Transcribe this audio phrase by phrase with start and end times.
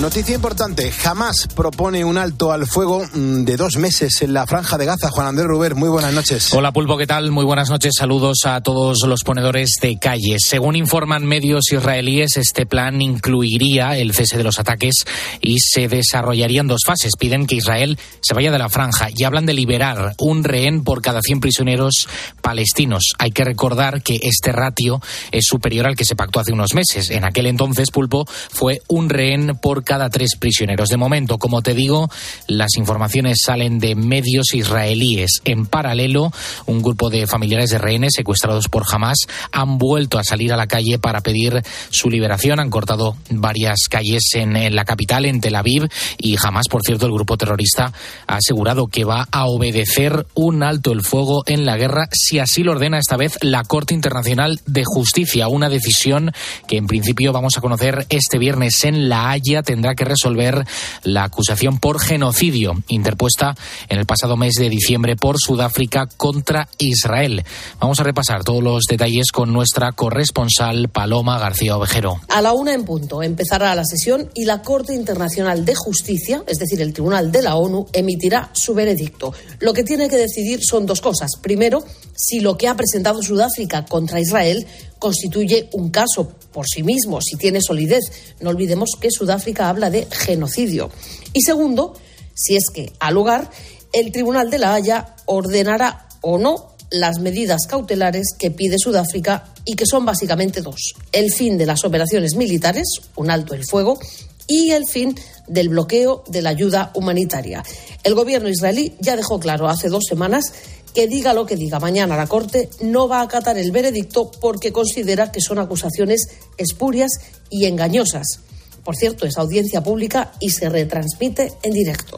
[0.00, 4.76] Noticia importante, jamás propone un alto al fuego mm, de dos meses en la franja
[4.76, 5.08] de Gaza.
[5.08, 6.52] Juan Andrés Ruber, muy buenas noches.
[6.52, 7.30] Hola Pulpo, ¿qué tal?
[7.30, 10.42] Muy buenas noches, saludos a todos los ponedores de calles.
[10.44, 15.06] Según informan medios israelíes, este plan incluiría el cese de los ataques
[15.40, 17.12] y se desarrollaría en dos fases.
[17.18, 21.00] Piden que Israel se vaya de la franja y hablan de liberar un rehén por
[21.00, 22.06] cada 100 prisioneros
[22.42, 23.14] palestinos.
[23.18, 25.00] Hay que recordar que este ratio
[25.32, 27.08] es superior al que se pactó hace unos meses.
[27.08, 30.90] En aquel entonces, Pulpo, fue un rehén por cada tres prisioneros.
[30.90, 32.10] De momento, como te digo,
[32.48, 35.40] las informaciones salen de medios israelíes.
[35.44, 36.32] En paralelo,
[36.66, 39.20] un grupo de familiares de rehenes secuestrados por Hamas
[39.52, 42.60] han vuelto a salir a la calle para pedir su liberación.
[42.60, 47.12] Han cortado varias calles en, la capital, en Tel Aviv, y Hamas, por cierto, el
[47.12, 47.92] grupo terrorista
[48.26, 52.64] ha asegurado que va a obedecer un alto el fuego en la guerra si así
[52.64, 55.46] lo ordena esta vez la Corte Internacional de Justicia.
[55.46, 56.32] Una decisión
[56.66, 60.64] que en principio vamos a conocer este viernes en La Haya tendrá que resolver
[61.04, 63.54] la acusación por genocidio interpuesta
[63.90, 67.44] en el pasado mes de diciembre por Sudáfrica contra Israel.
[67.78, 72.22] Vamos a repasar todos los detalles con nuestra corresponsal Paloma García Ovejero.
[72.28, 76.58] A la una en punto empezará la sesión y la Corte Internacional de Justicia, es
[76.58, 79.34] decir, el Tribunal de la ONU, emitirá su veredicto.
[79.60, 81.32] Lo que tiene que decidir son dos cosas.
[81.42, 84.66] Primero, si lo que ha presentado Sudáfrica contra Israel
[84.98, 88.04] constituye un caso por sí mismo, si tiene solidez.
[88.40, 90.90] No olvidemos que Sudáfrica habla de genocidio.
[91.32, 91.94] Y segundo,
[92.34, 93.50] si es que, al lugar,
[93.92, 99.74] el Tribunal de la Haya ordenará o no las medidas cautelares que pide Sudáfrica y
[99.74, 100.94] que son básicamente dos.
[101.12, 102.86] El fin de las operaciones militares,
[103.16, 103.98] un alto el fuego,
[104.46, 105.16] y el fin
[105.48, 107.64] del bloqueo de la ayuda humanitaria.
[108.04, 110.52] El gobierno israelí ya dejó claro hace dos semanas
[110.96, 114.72] que diga lo que diga mañana la Corte, no va a acatar el veredicto porque
[114.72, 116.26] considera que son acusaciones
[116.56, 117.10] espurias
[117.50, 118.40] y engañosas.
[118.82, 122.16] Por cierto, es audiencia pública y se retransmite en directo.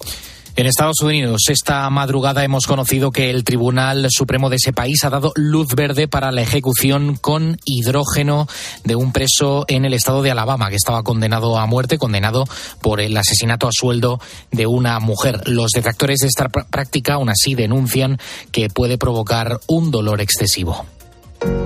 [0.58, 5.08] En Estados Unidos, esta madrugada hemos conocido que el Tribunal Supremo de ese país ha
[5.08, 8.48] dado luz verde para la ejecución con hidrógeno
[8.82, 12.42] de un preso en el estado de Alabama que estaba condenado a muerte, condenado
[12.82, 14.18] por el asesinato a sueldo
[14.50, 15.46] de una mujer.
[15.46, 18.18] Los detractores de esta práctica aún así denuncian
[18.50, 20.97] que puede provocar un dolor excesivo.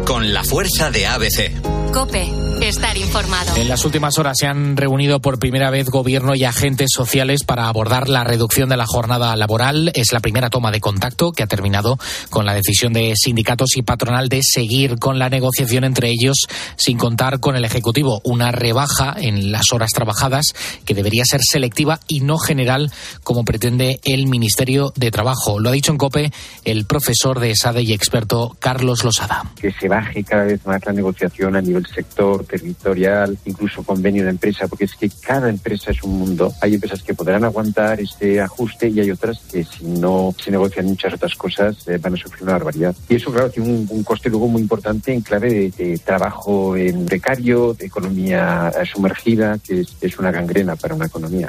[0.04, 1.72] Con la fuerza de ABC.
[1.92, 2.26] Cope,
[2.62, 3.54] estar informado.
[3.56, 7.68] En las últimas horas se han reunido por primera vez gobierno y agentes sociales para
[7.68, 9.92] abordar la reducción de la jornada laboral.
[9.94, 11.98] Es la primera toma de contacto que ha terminado
[12.30, 16.46] con la decisión de sindicatos y patronal de seguir con la negociación entre ellos
[16.76, 18.22] sin contar con el Ejecutivo.
[18.24, 20.46] Una rebaja en las horas trabajadas
[20.86, 22.90] que debería ser selectiva y no general
[23.22, 25.60] como pretende el Ministerio de Trabajo.
[25.60, 26.32] Lo ha dicho en COPE
[26.64, 29.44] el profesor de SADE y experto Carlos Losada.
[29.62, 34.30] Que se baje cada vez más la negociación a nivel sector, territorial, incluso convenio de
[34.30, 36.52] empresa, porque es que cada empresa es un mundo.
[36.60, 40.86] Hay empresas que podrán aguantar este ajuste y hay otras que si no se negocian
[40.86, 42.96] muchas otras cosas eh, van a sufrir una barbaridad.
[43.08, 47.72] Y eso, claro, tiene un, coste luego muy importante en clave de, trabajo en precario,
[47.74, 51.48] de economía eh, sumergida, que es una gangrena para una economía.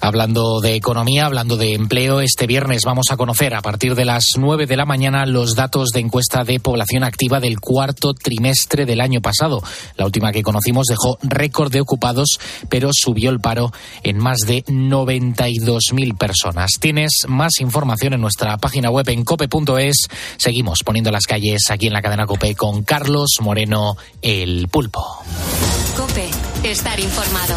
[0.00, 4.30] Hablando de economía, hablando de empleo, este viernes vamos a conocer a partir de las
[4.36, 9.00] 9 de la mañana los datos de encuesta de población activa del cuarto trimestre del
[9.00, 9.62] año pasado.
[9.96, 14.64] La última que conocimos dejó récord de ocupados, pero subió el paro en más de
[14.64, 16.72] 92.000 personas.
[16.80, 20.08] Tienes más información en nuestra página web en cope.es.
[20.36, 25.22] Seguimos poniendo las calles aquí en la cadena Cope con Carlos Moreno, el pulpo.
[25.96, 26.28] Cope,
[26.64, 27.56] estar informado.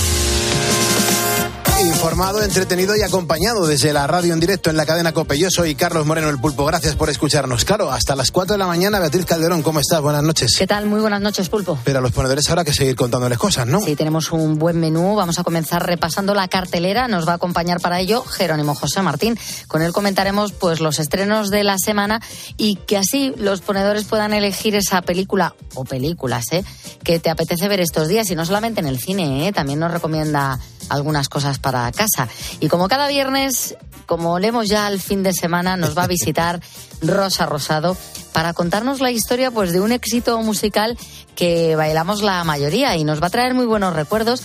[1.87, 5.39] Informado, entretenido y acompañado desde la radio en directo en la cadena COPE.
[5.39, 6.63] Yo soy Carlos Moreno el Pulpo.
[6.65, 7.65] Gracias por escucharnos.
[7.65, 9.99] Claro, hasta las 4 de la mañana, Beatriz Calderón, ¿cómo estás?
[9.99, 10.55] Buenas noches.
[10.59, 10.85] ¿Qué tal?
[10.85, 11.79] Muy buenas noches, Pulpo.
[11.83, 13.81] Pero a los ponedores habrá que seguir contándoles cosas, ¿no?
[13.81, 15.15] Sí, tenemos un buen menú.
[15.15, 17.07] Vamos a comenzar repasando la cartelera.
[17.07, 19.39] Nos va a acompañar para ello Jerónimo José Martín.
[19.67, 22.21] Con él comentaremos pues los estrenos de la semana
[22.57, 26.63] y que así los ponedores puedan elegir esa película o películas ¿eh?
[27.03, 29.51] que te apetece ver estos días y no solamente en el cine, ¿eh?
[29.51, 30.59] también nos recomienda
[30.91, 32.27] algunas cosas para casa.
[32.59, 36.59] Y como cada viernes, como leemos ya al fin de semana, nos va a visitar
[37.01, 37.97] Rosa Rosado
[38.33, 40.97] para contarnos la historia pues de un éxito musical
[41.35, 44.43] que bailamos la mayoría y nos va a traer muy buenos recuerdos,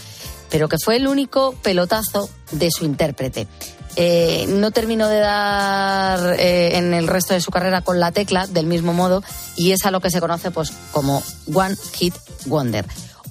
[0.51, 3.47] pero que fue el único pelotazo de su intérprete.
[3.97, 8.47] eh, no terminó de dar eh, en el resto de su carrera con la tecla
[8.47, 9.23] del mismo modo
[9.57, 11.23] y es a lo que se conoce pues como
[11.53, 12.15] One Hit
[12.45, 12.87] Wonder.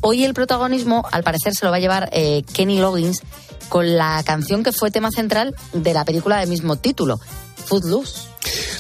[0.08, 3.24] Hoy el protagonismo, al parecer, se lo va a llevar eh, Kenny Loggins
[3.70, 7.20] con la canción que fue tema central de la película del mismo título,
[7.66, 8.35] Footloose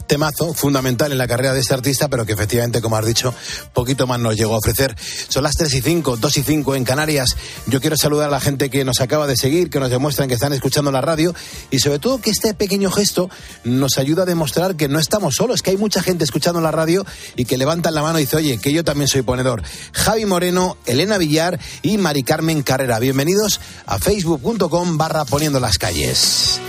[0.07, 3.33] temazo fundamental en la carrera de este artista, pero que efectivamente, como has dicho,
[3.73, 4.95] poquito más nos llegó a ofrecer.
[5.27, 7.35] Son las 3 y 5, 2 y 5 en Canarias.
[7.67, 10.35] Yo quiero saludar a la gente que nos acaba de seguir, que nos demuestran que
[10.35, 11.33] están escuchando la radio
[11.71, 13.29] y sobre todo que este pequeño gesto
[13.63, 17.05] nos ayuda a demostrar que no estamos solos, que hay mucha gente escuchando la radio
[17.35, 19.63] y que levantan la mano y dice, oye, que yo también soy ponedor.
[19.91, 22.99] Javi Moreno, Elena Villar y Mari Carmen Carrera.
[22.99, 26.59] Bienvenidos a facebook.com barra poniendo las calles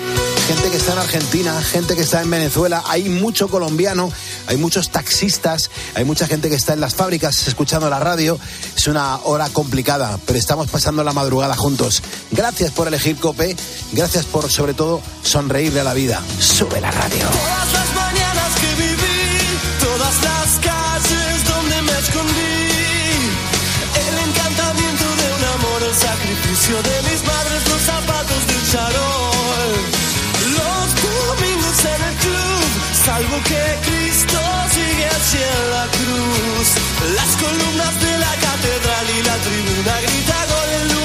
[0.47, 4.13] gente que está en Argentina, gente que está en Venezuela, hay mucho colombiano,
[4.47, 8.39] hay muchos taxistas, hay mucha gente que está en las fábricas escuchando la radio.
[8.77, 12.01] Es una hora complicada, pero estamos pasando la madrugada juntos.
[12.31, 13.57] Gracias por elegir Cope,
[13.93, 16.23] gracias por sobre todo sonreírle a la vida.
[16.39, 17.25] Sube la radio.
[17.25, 19.27] Todas las mañanas que viví,
[19.81, 22.57] todas las calles donde me escondí,
[26.67, 29.06] de de mis madres, los zapatos del charol
[31.85, 32.65] en el club,
[33.05, 34.39] salvo que Cristo
[34.71, 36.69] sigue hacia la cruz.
[37.15, 40.96] Las columnas de la catedral y la tribuna grita gol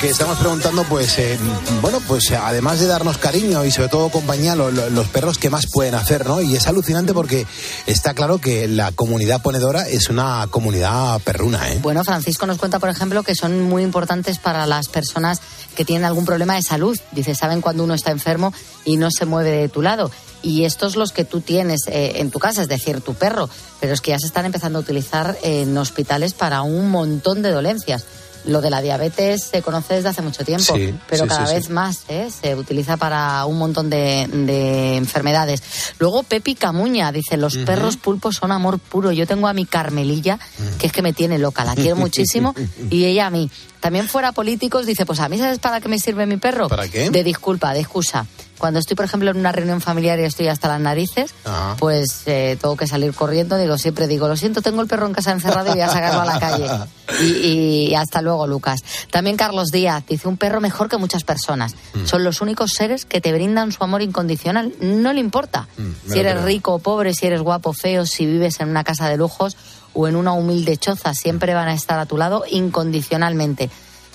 [0.00, 1.38] que estamos preguntando, pues, eh,
[1.80, 5.66] bueno, pues además de darnos cariño y sobre todo compañía, lo- los perros que más
[5.66, 6.42] pueden hacer, ¿no?
[6.42, 7.46] Y es alucinante porque
[7.86, 11.78] está claro que la comunidad ponedora es una comunidad perruna, ¿eh?
[11.80, 15.40] Bueno, Francisco nos cuenta, por ejemplo, que son muy importantes para las personas
[15.74, 16.98] que tienen algún problema de salud.
[17.12, 18.52] Dice, saben cuando uno está enfermo
[18.84, 20.10] y no se mueve de tu lado.
[20.42, 23.48] Y estos los que tú tienes eh, en tu casa, es decir, tu perro.
[23.80, 27.50] Pero es que ya se están empezando a utilizar en hospitales para un montón de
[27.52, 28.04] dolencias.
[28.44, 31.54] Lo de la diabetes se conoce desde hace mucho tiempo, Sí, pero sí, cada sí,
[31.54, 32.28] vez más ¿eh?
[32.30, 35.62] se utiliza para un montón de, de enfermedades.
[35.98, 39.12] Luego Pepi Camuña dice, los perros pulpos son amor puro.
[39.12, 40.38] Yo tengo a mi Carmelilla,
[40.78, 42.54] que es que me tiene loca, la quiero muchísimo,
[42.90, 43.50] y ella a mí.
[43.80, 46.68] También fuera políticos dice, pues a mí sabes para qué me sirve mi perro.
[46.68, 47.10] ¿Para qué?
[47.10, 48.26] De disculpa, de excusa.
[48.60, 51.34] Cuando estoy, por ejemplo, en una reunión familiar y estoy hasta las narices,
[51.78, 53.56] pues eh, tengo que salir corriendo.
[53.56, 56.20] Digo, siempre digo, lo siento, tengo el perro en casa encerrado y voy a sacarlo
[56.20, 56.68] a la calle.
[57.20, 58.84] Y, y hasta luego, Lucas.
[59.10, 61.74] También Carlos Díaz dice, un perro mejor que muchas personas.
[61.92, 62.06] Mm.
[62.06, 64.72] Son los únicos seres que te brindan su amor incondicional.
[64.80, 66.46] No le importa Mm, si eres creo.
[66.46, 69.56] rico o pobre, si eres guapo o feo, si vives en una casa de lujos
[69.92, 71.12] o en una humilde choza.
[71.14, 73.70] Siempre van a estar a tu lado incondicionalmente.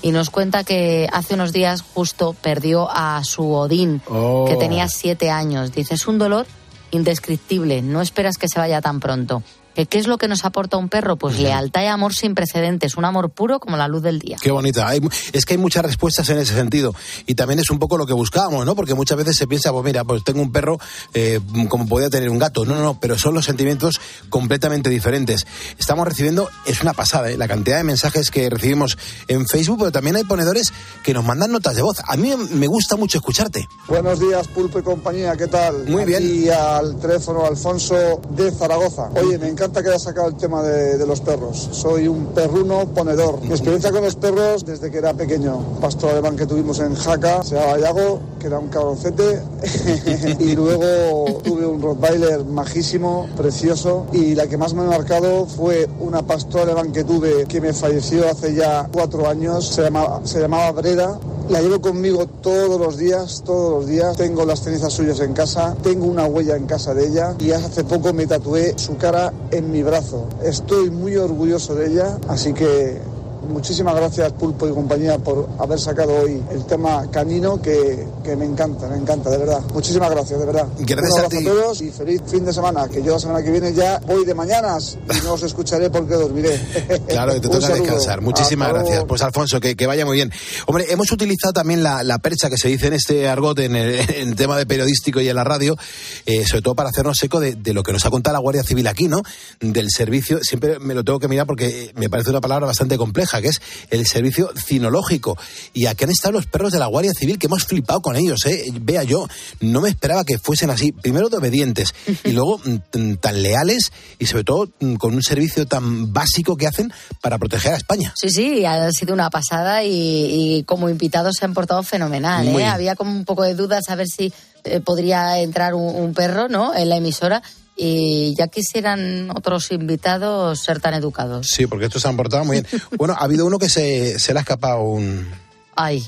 [0.05, 4.45] Y nos cuenta que hace unos días justo perdió a su Odín, Oh.
[4.47, 5.71] que tenía siete años.
[5.71, 6.45] Dice, es un dolor
[6.91, 9.41] indescriptible, no esperas que se vaya tan pronto.
[9.75, 11.17] ¿Que ¿Qué es lo que nos aporta un perro?
[11.17, 14.37] Pues lealtad y amor sin precedentes, un amor puro como la luz del día.
[14.41, 14.87] Qué bonita.
[14.87, 15.01] Hay
[15.33, 16.95] es que hay muchas respuestas en ese sentido.
[17.25, 18.73] Y también es un poco lo que buscábamos, ¿no?
[18.73, 20.79] Porque muchas veces se piensa, pues mira, pues tengo un perro
[21.13, 22.65] eh, como podía tener un gato.
[22.65, 25.45] No, no, no, pero son los sentimientos completamente diferentes.
[25.77, 27.37] Estamos recibiendo, es una pasada, ¿eh?
[27.37, 30.71] la cantidad de mensajes que recibimos en Facebook, pero también hay ponedores
[31.03, 31.97] que nos mandan notas de voz.
[32.07, 33.67] A mí me gusta mucho escucharte.
[33.87, 35.85] Buenos días, Pulpo y compañía, ¿qué tal?
[35.87, 36.23] Muy bien.
[36.23, 39.09] Aquí al teléfono Alfonso de Zaragoza.
[39.15, 41.69] Oye, me encanta encanta que haya sacado el tema de, de los perros.
[41.71, 43.41] Soy un perruno ponedor.
[43.41, 45.57] Mi experiencia con los perros desde que era pequeño.
[45.81, 49.41] Pastor alemán que tuvimos en Jaca, se llamaba Yago, que era un cabroncete.
[50.39, 54.05] y luego tuve un Rottweiler majísimo, precioso.
[54.13, 57.73] Y la que más me ha marcado fue una pastor alemán que tuve que me
[57.73, 59.67] falleció hace ya cuatro años.
[59.67, 61.19] Se llamaba, se llamaba Breda.
[61.49, 64.17] La llevo conmigo todos los días, todos los días.
[64.17, 67.83] Tengo las cenizas suyas en casa, tengo una huella en casa de ella y hace
[67.83, 70.27] poco me tatué su cara en mi brazo.
[70.43, 72.99] Estoy muy orgulloso de ella, así que
[73.47, 78.45] muchísimas gracias Pulpo y compañía por haber sacado hoy el tema canino que, que me
[78.45, 79.61] encanta, me encanta, de verdad.
[79.73, 80.67] Muchísimas gracias, de verdad.
[80.79, 81.43] Gracias a ti.
[81.43, 84.33] todos y feliz fin de semana, que yo la semana que viene ya voy de
[84.33, 86.59] mañanas y no os escucharé porque dormiré.
[87.07, 88.21] Claro, que te toca descansar.
[88.21, 89.05] Muchísimas gracias.
[89.05, 90.31] Pues Alfonso, que, que vaya muy bien.
[90.65, 93.95] Hombre, hemos utilizado también la, la percha que se dice en este argot, en el,
[94.15, 95.77] en el tema de periodístico y en la radio,
[96.25, 98.63] eh, sobre todo para hacernos eco de, de lo que nos ha contado la Guardia
[98.63, 99.21] Civil aquí, ¿no?
[99.59, 103.34] Del servicio, siempre me lo tengo que mirar porque me parece una palabra bastante compleja,
[103.41, 105.37] que es el servicio cinológico.
[105.73, 108.45] Y aquí han estado los perros de la Guardia Civil, que hemos flipado con ellos,
[108.45, 108.65] ¿eh?
[108.81, 109.27] Vea yo,
[109.59, 110.91] no me esperaba que fuesen así.
[110.91, 112.59] Primero de obedientes y luego
[112.93, 117.37] mm, tan leales y sobre todo mm, con un servicio tan básico que hacen para
[117.37, 118.13] proteger a España.
[118.15, 122.47] Sí, sí, ha sido una pasada y, y como invitados se han portado fenomenal.
[122.47, 122.65] ¿eh?
[122.65, 126.47] Había como un poco de dudas a ver si eh, podría entrar un, un perro
[126.47, 126.73] ¿no?
[126.75, 127.41] en la emisora
[127.75, 131.47] y ya quisieran otros invitados ser tan educados.
[131.47, 132.81] Sí, porque estos se han portado muy bien.
[132.97, 135.27] Bueno, ha habido uno que se, se le ha escapado un...
[135.75, 136.05] Ay,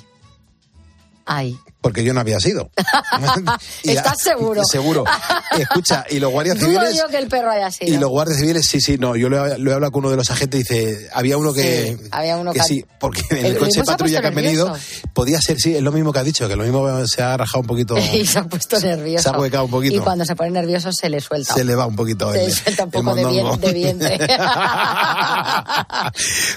[1.26, 1.58] ay.
[1.82, 2.70] Porque yo no había sido.
[3.84, 4.62] ¿Estás seguro?
[4.66, 5.04] Seguro.
[5.58, 6.96] Escucha, y los guardias civiles...
[6.98, 7.94] yo que el perro haya sido.
[7.94, 9.16] Y los guardias civiles, sí, sí, no.
[9.16, 11.54] Yo lo he, lo he hablado con uno de los agentes y dice, había uno
[11.54, 14.76] que, Sí, había uno que que- sí, porque en el, coche patrulla que han venido,
[15.14, 17.62] podía ser, sí, es lo mismo que ha dicho, que lo mismo se ha rajado
[17.62, 19.30] un poquito, y se ha puesto nervioso.
[19.30, 19.96] se ha huecado un poquito.
[19.96, 21.54] Y cuando se pone nervioso se le suelta.
[21.54, 23.68] se le va un poquito Se le suelta un poco de, bien- mondongo.
[23.68, 24.18] de vientre.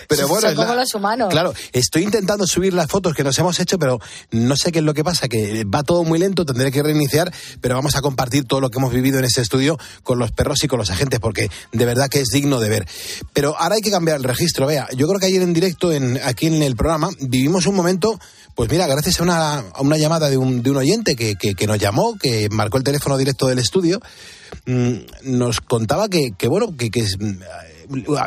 [0.08, 1.28] pero bueno, Son es la- como los humanos.
[1.30, 4.00] Claro, estoy intentando subir las fotos que nos hemos hecho, pero
[4.30, 7.32] no sé qué es lo que pasa, que va todo muy lento, tendré que reiniciar,
[7.60, 10.62] pero vamos a compartir todo lo que hemos vivido en este estudio con los perros
[10.62, 12.86] y con los agentes, porque de verdad que es digno de ver.
[13.32, 16.20] Pero ahora hay que cambiar el registro, vea, yo creo que ayer en directo, en,
[16.24, 18.18] aquí en el programa, vivimos un momento,
[18.54, 22.48] pues mira, gracias a una, llamada de un, de un oyente que, nos llamó, que
[22.50, 24.00] marcó el teléfono directo del estudio,
[24.66, 27.06] mm, nos contaba que, que bueno, que, que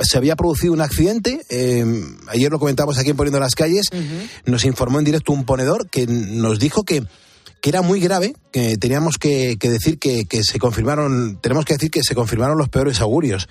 [0.01, 1.41] se había producido un accidente.
[1.50, 1.86] eh,
[2.27, 3.88] ayer lo comentamos aquí en Poniendo las Calles.
[4.46, 7.03] Nos informó en directo un ponedor que nos dijo que,
[7.62, 11.74] que era muy grave, que teníamos que, que decir que, que se confirmaron, tenemos que
[11.74, 13.48] decir que se confirmaron los peores augurios.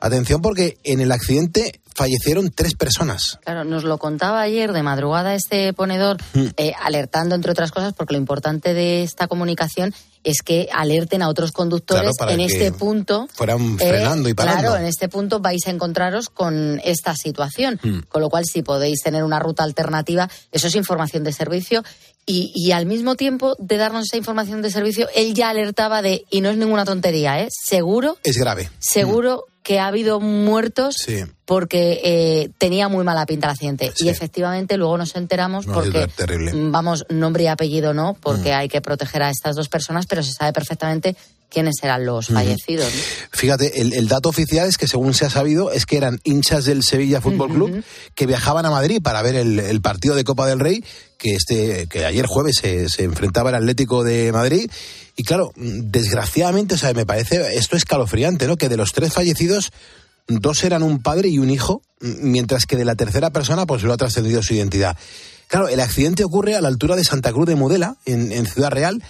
[0.00, 3.38] Atención porque en el accidente fallecieron tres personas.
[3.44, 6.46] Claro, nos lo contaba ayer de madrugada este ponedor, Mm.
[6.56, 11.28] eh, alertando entre otras cosas, porque lo importante de esta comunicación es que alerten a
[11.28, 13.26] otros conductores Claro, en este punto.
[13.30, 14.60] eh, fueran frenando y parando.
[14.62, 17.78] Claro, en este punto vais a encontraros con esta situación.
[17.82, 17.98] Mm.
[18.08, 21.84] Con lo cual, si podéis tener una ruta alternativa, eso es información de servicio.
[22.26, 26.24] Y, y al mismo tiempo de darnos esa información de servicio, él ya alertaba de,
[26.30, 27.48] y no es ninguna tontería, ¿eh?
[27.50, 28.70] Seguro, Es grave.
[28.78, 31.24] seguro que ha habido muertos Sí.
[31.46, 33.92] porque eh, tenía muy mala pinta el accidente.
[33.94, 34.06] Sí.
[34.06, 36.52] Y efectivamente luego nos enteramos No, porque, terrible.
[36.52, 38.56] mm, vamos, nombre y apellido no, porque Mm.
[38.56, 41.16] hay que proteger a estas dos personas, pero se sabe perfectamente
[41.54, 42.92] quiénes eran los fallecidos.
[42.92, 43.00] ¿no?
[43.30, 46.64] Fíjate, el, el dato oficial es que según se ha sabido es que eran hinchas
[46.64, 47.84] del Sevilla Fútbol Club
[48.14, 50.84] que viajaban a Madrid para ver el, el partido de Copa del Rey
[51.16, 54.68] que este que ayer jueves se, se enfrentaba el Atlético de Madrid
[55.16, 58.56] y claro, desgraciadamente, o sea, me parece esto escalofriante, ¿no?
[58.56, 59.70] Que de los tres fallecidos
[60.26, 63.92] dos eran un padre y un hijo, mientras que de la tercera persona pues lo
[63.92, 64.96] ha trascendido su identidad.
[65.48, 68.70] Claro, el accidente ocurre a la altura de Santa Cruz de Mudela, en, en Ciudad
[68.70, 69.02] Real,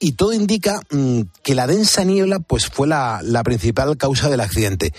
[0.00, 4.40] y todo indica mm, que la densa niebla pues fue la, la principal causa del
[4.40, 4.92] accidente.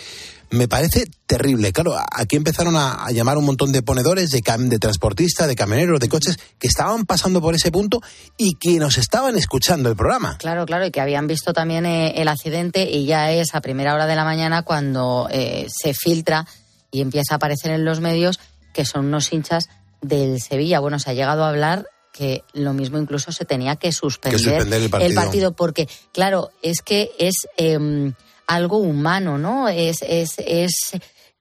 [0.52, 1.74] Me parece terrible.
[1.74, 5.56] Claro, aquí empezaron a, a llamar un montón de ponedores, de, cam- de transportistas, de
[5.56, 8.00] camioneros, de coches, que estaban pasando por ese punto
[8.38, 10.38] y que nos estaban escuchando el programa.
[10.38, 13.94] Claro, claro, y que habían visto también eh, el accidente y ya es a primera
[13.96, 16.46] hora de la mañana cuando eh, se filtra
[16.92, 18.40] y empieza a aparecer en los medios
[18.72, 19.66] que son unos hinchas
[20.02, 20.80] del Sevilla.
[20.80, 24.46] Bueno, se ha llegado a hablar que lo mismo incluso se tenía que suspender, Que
[24.46, 25.52] suspender el partido.
[25.52, 28.14] porque, claro, es que es eh,
[28.48, 29.68] algo humano, ¿no?
[29.68, 30.72] Es, es, es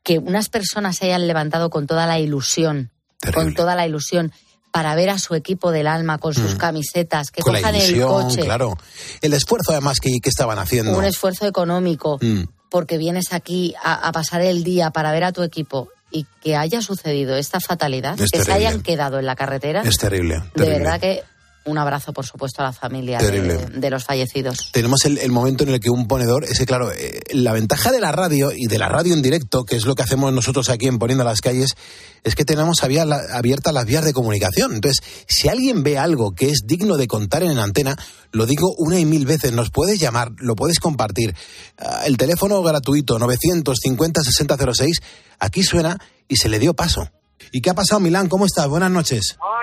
[0.03, 2.91] que unas personas se hayan levantado con toda la ilusión,
[3.21, 3.45] Terrible.
[3.45, 4.33] con toda la ilusión,
[4.73, 7.45] para ver a su equipo del alma con sus camisetas, que Mm.
[7.45, 8.77] Con cojan el ilusión, coche, claro.
[9.21, 10.99] El esfuerzo además que, que estaban haciendo.
[10.99, 12.45] un esfuerzo económico, Mm.
[12.69, 16.55] porque vienes aquí a, a pasar el día para ver a tu equipo y que
[16.55, 20.43] haya sucedido esta fatalidad, Es que se hayan quedado en la carretera, Es terrible.
[20.55, 21.25] de verdad que
[21.65, 24.71] un abrazo, por supuesto, a la familia de, de los fallecidos.
[24.73, 27.91] tenemos el, el momento en el que un ponedor, es que claro, eh, la ventaja
[27.91, 30.69] de la radio y de la radio en directo, que es lo que hacemos nosotros
[30.69, 31.75] aquí en Poniendo las Calles,
[32.23, 34.75] es que tenemos abiertas las vías de comunicación.
[34.75, 37.97] Entonces, si alguien ve algo que es digno de contar en antena,
[38.33, 41.35] lo digo una y mil veces, nos puedes llamar, lo puedes compartir.
[41.79, 45.03] Ah, el teléfono gratuito 950-6006,
[45.39, 47.09] aquí suena y se le dio paso.
[47.53, 48.29] ¿Y qué ha pasado, Milán?
[48.29, 48.69] ¿Cómo estás?
[48.69, 49.37] Buenas noches.
[49.39, 49.54] Hola,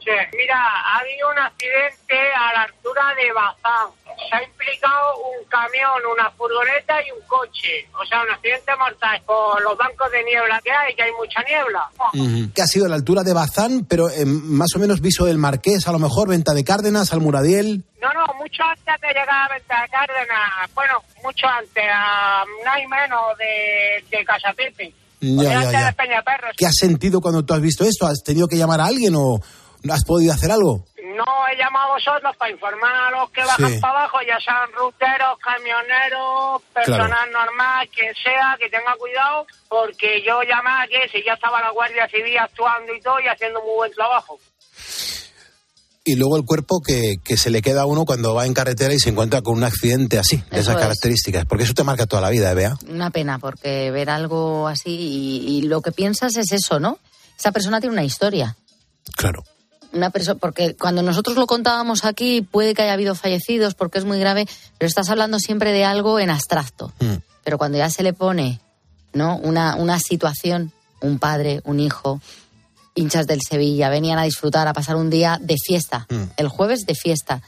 [0.00, 0.28] noches.
[0.36, 3.88] Mira, ha habido un accidente a la altura de Bazán.
[4.28, 7.88] Se ha implicado un camión, una furgoneta y un coche.
[8.00, 11.42] O sea, un accidente mortal por los bancos de niebla que hay, que hay mucha
[11.42, 12.50] niebla.
[12.54, 15.38] Que ha sido a la altura de Bazán, pero eh, más o menos viso del
[15.38, 17.84] Marqués, a lo mejor Venta de Cárdenas, Almuradiel.
[18.00, 20.70] No, no, mucho antes de llegar a Venta de Cárdenas.
[20.74, 24.94] Bueno, mucho antes, a no hay menos de, de.
[25.20, 26.24] Ya, ya, ya.
[26.56, 28.06] ¿Qué has sentido cuando tú has visto esto?
[28.06, 29.38] ¿Has tenido que llamar a alguien o
[29.88, 30.84] has podido hacer algo?
[31.16, 33.78] No he llamado a vosotros para informar a los que bajan Sí.
[33.80, 40.42] para abajo, ya sean ruteros, camioneros, personal normal, quien sea, que tenga cuidado, porque yo
[40.42, 43.92] llamé ayer, si ya estaba la Guardia Civil actuando y todo y haciendo muy buen
[43.92, 44.38] trabajo.
[46.04, 48.94] Y luego el cuerpo que, que se le queda a uno cuando va en carretera
[48.94, 50.80] y se encuentra con un accidente así, de Eso esas es.
[50.80, 51.44] características.
[51.44, 52.74] Porque eso te marca toda la vida, ¿eh, Bea.
[52.88, 56.98] Una pena, porque ver algo así y, y lo que piensas es eso, ¿no?
[57.38, 58.56] Esa persona tiene una historia.
[59.16, 59.42] Claro.
[59.92, 64.04] Una persona, porque cuando nosotros lo contábamos aquí puede que haya habido fallecidos porque es
[64.04, 64.46] muy grave,
[64.78, 66.92] pero estás hablando siempre de algo en abstracto.
[67.00, 67.14] Mm.
[67.44, 68.60] Pero cuando ya se le pone,
[69.12, 69.36] ¿no?
[69.38, 72.20] Una, una situación, un padre, un hijo,
[72.94, 76.22] hinchas del Sevilla, venían a disfrutar, a pasar un día de fiesta, Mm.
[76.36, 77.42] el jueves de fiesta,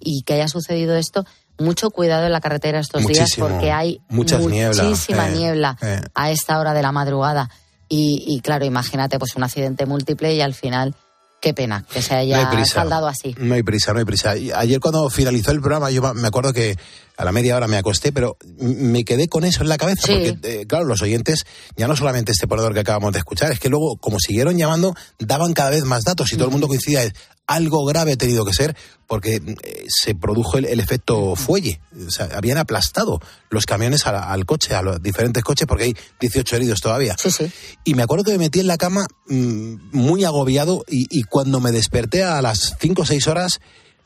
[0.00, 1.24] y que haya sucedido esto,
[1.58, 6.00] mucho cuidado en la carretera estos días porque hay niebla, muchísima eh, niebla eh.
[6.14, 7.50] a esta hora de la madrugada.
[7.88, 10.94] Y, y claro, imagínate pues un accidente múltiple y al final,
[11.40, 12.74] qué pena que se No hay haya prisa.
[12.74, 13.34] saldado así.
[13.38, 14.30] No hay prisa, no hay prisa.
[14.30, 16.76] Ayer cuando finalizó el programa, yo me acuerdo que
[17.16, 20.12] a la media hora me acosté, pero me quedé con eso en la cabeza, Sí.
[20.12, 23.58] porque, eh, claro, los oyentes, ya no solamente este ponedor que acabamos de escuchar, es
[23.60, 27.02] que luego, como siguieron llamando, daban cada vez más datos y todo el mundo coincidía,
[27.48, 28.76] algo grave ha tenido que ser,
[29.08, 31.80] porque eh, se produjo el, el efecto fuelle.
[32.06, 36.56] O sea, habían aplastado los camiones al coche, a los diferentes coches, porque hay 18
[36.56, 37.16] heridos todavía.
[37.18, 37.50] Sí, sí.
[37.84, 41.58] Y me acuerdo que me metí en la cama mm, muy agobiado y, y cuando
[41.58, 43.60] me desperté a las 5 o 6 horas,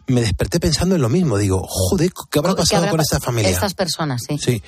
[0.06, 1.36] me desperté pensando en lo mismo.
[1.36, 3.50] Digo, joder, ¿qué habrá ¿Qué pasado habrá con esta familia?
[3.50, 4.38] Estas personas, sí.
[4.38, 4.62] Sí.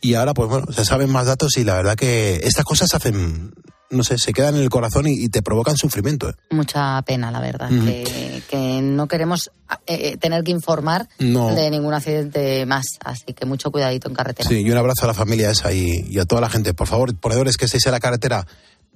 [0.00, 3.54] Y ahora, pues bueno, se saben más datos y la verdad que estas cosas hacen,
[3.90, 6.28] no sé, se quedan en el corazón y, y te provocan sufrimiento.
[6.30, 6.34] ¿eh?
[6.50, 9.50] Mucha pena, la verdad, que, que no queremos
[9.86, 11.54] eh, eh, tener que informar No.
[11.54, 12.84] de ningún accidente más.
[13.04, 14.48] Así que mucho cuidadito en carretera.
[14.48, 16.74] Sí, y un abrazo a la familia esa y, y a toda la gente.
[16.74, 18.46] Por favor, ponedores que estéis en la carretera,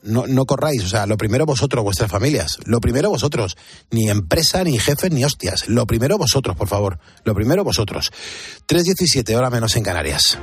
[0.02, 0.82] no, no corráis.
[0.84, 2.58] O sea, lo primero vosotros, vuestras familias.
[2.64, 3.56] Lo primero vosotros.
[3.90, 5.68] Ni empresa, ni jefes, ni hostias.
[5.68, 6.98] Lo primero vosotros, por favor.
[7.24, 8.10] Lo primero vosotros.
[8.66, 10.38] 3.17, hora menos en Canarias.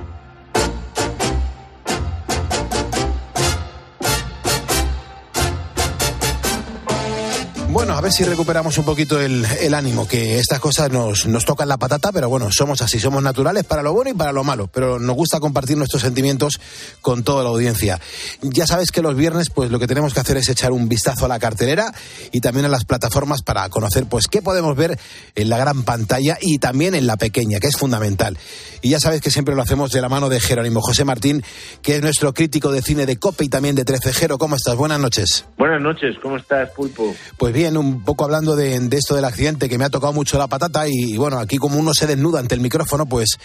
[7.86, 11.46] Bueno, a ver si recuperamos un poquito el, el ánimo, que estas cosas nos, nos
[11.46, 14.44] tocan la patata, pero bueno, somos así, somos naturales para lo bueno y para lo
[14.44, 16.60] malo, pero nos gusta compartir nuestros sentimientos
[17.02, 18.02] con toda la audiencia.
[18.42, 21.26] Ya sabes que los viernes, pues lo que tenemos que hacer es echar un vistazo
[21.26, 21.94] a la cartelera
[22.32, 24.98] y también a las plataformas para conocer, pues, qué podemos ver
[25.36, 28.36] en la gran pantalla y también en la pequeña, que es fundamental.
[28.82, 31.44] Y ya sabes que siempre lo hacemos de la mano de Jerónimo José Martín,
[31.84, 34.40] que es nuestro crítico de cine de COPE y también de Trecejero.
[34.40, 34.76] ¿Cómo estás?
[34.76, 35.46] Buenas noches.
[35.58, 37.16] Buenas noches, ¿cómo estás, Pulpo?
[37.38, 40.38] Pues bien, un poco hablando de, de esto del accidente que me ha tocado mucho
[40.38, 43.38] la patata y, y bueno, aquí como uno se desnuda ante el micrófono, pues,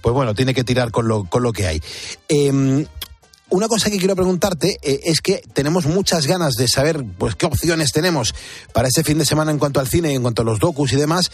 [0.00, 1.82] pues bueno, tiene que tirar con lo, con lo que hay.
[2.28, 2.84] Em,
[3.50, 7.46] una cosa que quiero preguntarte eh, es que tenemos muchas ganas de saber pues qué
[7.46, 8.34] opciones tenemos
[8.74, 10.96] para este fin de semana en cuanto al cine, en cuanto a los docus y
[10.96, 11.30] demás.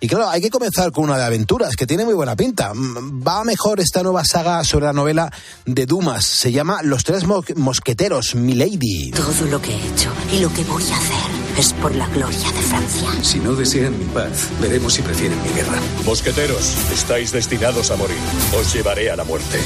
[0.00, 2.74] Y claro, hay que comenzar con una de aventuras que tiene muy buena pinta.
[2.74, 5.32] Mm, Va mejor esta nueva saga sobre la novela
[5.64, 6.24] de Dumas.
[6.24, 9.12] Se llama Los tres mo- mosqueteros, Milady.
[9.12, 12.50] Todo lo que he hecho y lo que voy a hacer es por la gloria
[12.52, 13.08] de Francia.
[13.22, 15.78] Si no desean mi paz, veremos si prefieren mi guerra.
[16.04, 18.16] Mosqueteros, estáis destinados a morir.
[18.58, 19.58] Os llevaré a la muerte.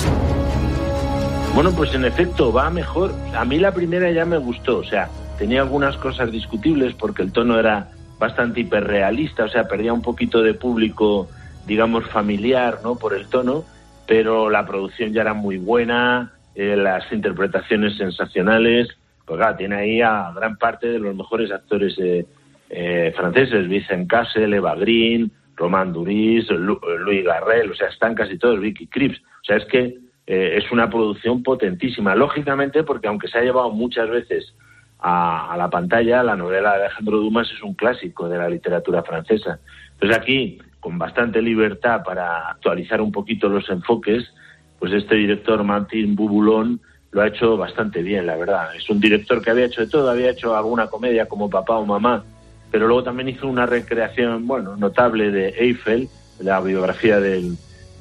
[1.54, 3.14] Bueno, pues en efecto, va mejor.
[3.34, 7.32] A mí la primera ya me gustó, o sea, tenía algunas cosas discutibles porque el
[7.32, 11.28] tono era bastante hiperrealista, o sea, perdía un poquito de público,
[11.66, 12.96] digamos, familiar, ¿no?
[12.96, 13.64] Por el tono,
[14.06, 18.88] pero la producción ya era muy buena, eh, las interpretaciones sensacionales,
[19.26, 22.24] pues claro, tiene ahí a gran parte de los mejores actores eh,
[22.70, 28.38] eh, franceses, Vincent Cassel, Eva Green, Romain Duris, Lu- Louis Garrel, o sea, están casi
[28.38, 33.28] todos, Vicky Krieps, o sea, es que eh, es una producción potentísima, lógicamente, porque aunque
[33.28, 34.54] se ha llevado muchas veces
[34.98, 39.02] a, a la pantalla, la novela de Alejandro Dumas es un clásico de la literatura
[39.02, 39.60] francesa.
[39.94, 44.32] Entonces aquí, con bastante libertad para actualizar un poquito los enfoques,
[44.78, 46.80] pues este director Martín Bubulón
[47.12, 48.74] lo ha hecho bastante bien, la verdad.
[48.76, 51.86] Es un director que había hecho de todo, había hecho alguna comedia como Papá o
[51.86, 52.24] Mamá,
[52.70, 56.08] pero luego también hizo una recreación, bueno, notable de Eiffel,
[56.40, 57.56] la biografía del,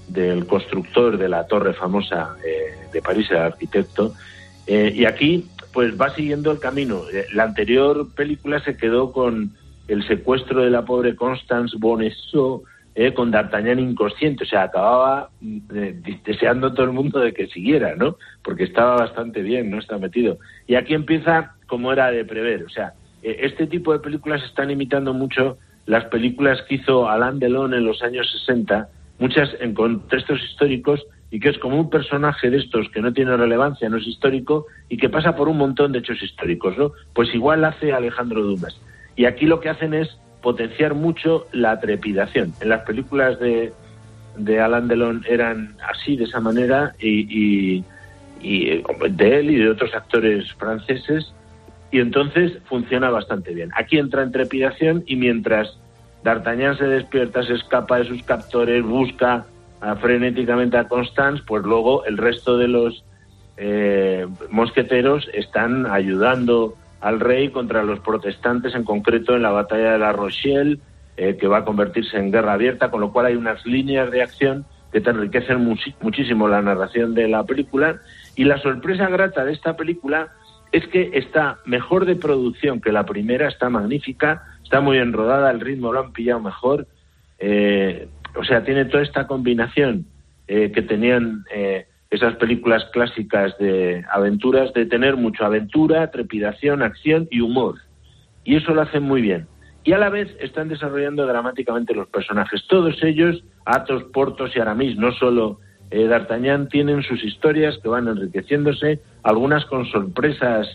[0.07, 4.13] del constructor de la torre famosa eh, de París, el arquitecto.
[4.67, 7.03] Eh, y aquí, pues va siguiendo el camino.
[7.13, 9.51] Eh, La anterior película se quedó con
[9.87, 12.63] el secuestro de la pobre Constance Bonesseau,
[12.95, 15.29] eh, con D'Artagnan inconsciente, o sea, acababa
[15.73, 18.17] eh, deseando todo el mundo de que siguiera, ¿no?
[18.41, 19.79] Porque estaba bastante bien, ¿no?
[19.79, 20.39] Está metido.
[20.65, 24.71] Y aquí empieza como era de prever, o sea, eh, este tipo de películas están
[24.71, 28.88] imitando mucho las películas que hizo Alain Delon en los años 60,
[29.19, 33.36] muchas en contextos históricos y que es como un personaje de estos que no tiene
[33.36, 36.93] relevancia, no es histórico y que pasa por un montón de hechos históricos, ¿no?
[37.13, 38.79] Pues igual hace Alejandro Dumas.
[39.17, 42.53] Y aquí lo que hacen es potenciar mucho la trepidación.
[42.62, 43.73] En las películas de,
[44.38, 47.84] de Alain Delon eran así, de esa manera, y
[48.39, 51.34] de él y de otros actores franceses,
[51.89, 53.71] y entonces funciona bastante bien.
[53.75, 55.79] Aquí entra en trepidación y mientras
[56.23, 59.47] D'Artagnan se despierta, se escapa de sus captores, busca
[59.81, 63.03] a, frenéticamente a Constance, pues luego el resto de los
[63.58, 69.99] eh, mosqueteros están ayudando al rey contra los protestantes, en concreto en la batalla de
[69.99, 70.79] La Rochelle,
[71.17, 74.23] eh, que va a convertirse en guerra abierta, con lo cual hay unas líneas de
[74.23, 75.63] acción que te enriquecen
[76.01, 78.01] muchísimo la narración de la película.
[78.35, 80.29] Y la sorpresa grata de esta película
[80.71, 85.51] es que está mejor de producción que la primera, está magnífica, está muy bien rodada,
[85.51, 86.87] el ritmo lo han pillado mejor.
[87.37, 90.07] eh, o sea, tiene toda esta combinación
[90.47, 91.85] eh, que tenían eh,
[92.15, 97.75] esas películas clásicas de aventuras, de tener mucha aventura, trepidación, acción y humor.
[98.43, 99.47] Y eso lo hacen muy bien.
[99.84, 102.65] Y a la vez están desarrollando dramáticamente los personajes.
[102.67, 105.60] Todos ellos, Athos, Porthos y Aramis, no solo
[105.91, 110.67] eh, D'Artagnan, tienen sus historias que van enriqueciéndose, algunas con sorpresas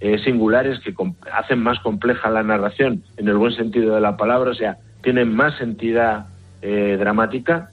[0.00, 0.94] eh, singulares que
[1.32, 5.34] hacen más compleja la narración en el buen sentido de la palabra, o sea, tienen
[5.34, 6.26] más entidad
[6.60, 7.70] eh, dramática.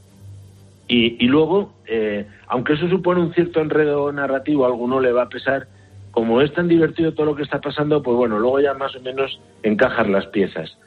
[0.93, 5.23] Y, y luego, eh, aunque eso supone un cierto enredo narrativo, a alguno le va
[5.23, 5.65] a pesar,
[6.11, 9.01] como es tan divertido todo lo que está pasando, pues bueno, luego ya más o
[9.01, 10.77] menos encajar las piezas.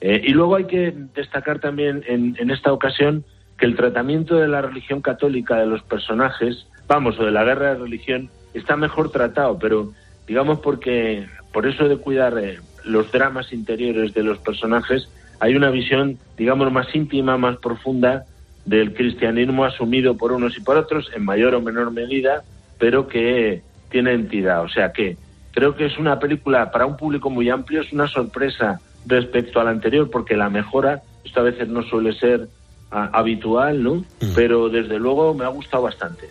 [0.00, 3.24] Eh, y luego hay que destacar también en, en esta ocasión
[3.58, 7.74] que el tratamiento de la religión católica de los personajes, vamos, o de la guerra
[7.74, 9.90] de religión, está mejor tratado, pero
[10.28, 15.08] digamos porque por eso de cuidar eh, los dramas interiores de los personajes,
[15.40, 18.26] hay una visión, digamos, más íntima, más profunda
[18.66, 22.42] del cristianismo asumido por unos y por otros, en mayor o menor medida,
[22.78, 24.62] pero que tiene entidad.
[24.62, 25.16] O sea que
[25.52, 29.64] creo que es una película para un público muy amplio, es una sorpresa respecto a
[29.64, 32.48] la anterior, porque la mejora, esto a veces no suele ser
[32.90, 34.04] habitual, ¿no?
[34.34, 36.30] Pero desde luego me ha gustado bastante.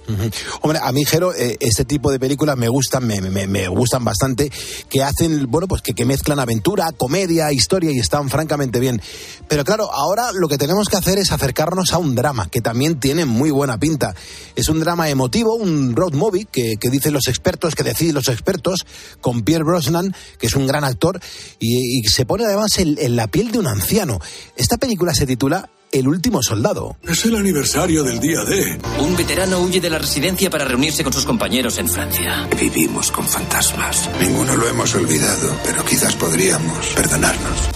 [0.61, 4.03] Hombre, a mí, Jero, eh, este tipo de películas me gustan, me, me- me gustan
[4.05, 4.51] bastante,
[4.89, 9.01] que hacen, bueno, pues que, que mezclan aventura, comedia, historia y están francamente bien.
[9.47, 12.99] Pero claro, ahora lo que tenemos que hacer es acercarnos a un drama, que también
[12.99, 14.15] tiene muy buena pinta.
[14.55, 18.29] Es un drama emotivo, un road movie, que, que dicen los expertos, que deciden los
[18.29, 18.85] expertos,
[19.21, 21.19] con Pierre Brosnan, que es un gran actor,
[21.59, 24.19] y, y se pone además en- en la piel de un anciano.
[24.55, 26.97] Esta película se titula El último soldado.
[27.03, 28.79] Es el aniversario del día D.
[28.99, 32.47] Un veterano huye de la residencia para reunirse con sus compañeros en Francia.
[32.59, 34.09] Vivimos con fantasmas.
[34.19, 37.69] Ninguno lo hemos olvidado, pero quizás podríamos perdonarnos.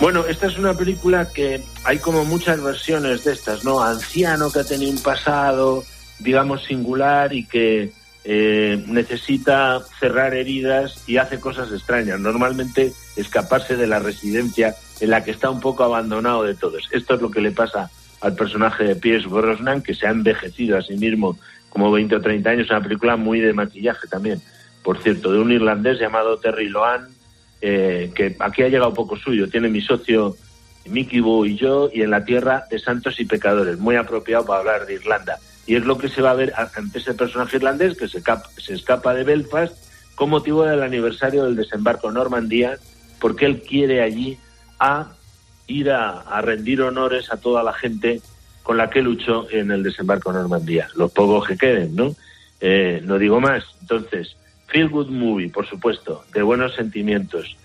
[0.00, 3.82] Bueno, esta es una película que hay como muchas versiones de estas, ¿no?
[3.82, 5.84] Anciano que ha tenido un pasado,
[6.20, 7.92] digamos, singular y que
[8.24, 12.20] eh, necesita cerrar heridas y hace cosas extrañas.
[12.20, 16.88] Normalmente escaparse de la residencia en la que está un poco abandonado de todos.
[16.92, 20.76] Esto es lo que le pasa al personaje de Pierce Brosnan, que se ha envejecido
[20.76, 22.70] a sí mismo como 20 o 30 años.
[22.70, 24.40] Una película muy de maquillaje también,
[24.82, 27.08] por cierto, de un irlandés llamado Terry Loan,
[27.60, 29.48] eh, que aquí ha llegado poco suyo.
[29.48, 30.36] Tiene mi socio
[30.86, 34.60] Mickey Boo y yo, y en la tierra de santos y pecadores, muy apropiado para
[34.60, 35.38] hablar de Irlanda.
[35.66, 38.22] Y es lo que se va a ver ante ese personaje irlandés que se,
[38.56, 39.76] se escapa de Belfast
[40.14, 42.78] con motivo del aniversario del desembarco en Normandía,
[43.20, 44.38] porque él quiere allí
[44.78, 45.12] a
[45.66, 48.20] ir a, rendir honores a toda la gente
[48.62, 50.88] con la que luchó en el desembarco en Normandía.
[50.94, 52.14] Los pocos que queden, ¿no?
[52.60, 53.64] Eh, no digo más.
[53.80, 54.36] Entonces,
[54.66, 57.56] Feel Good Movie, por supuesto, de buenos sentimientos,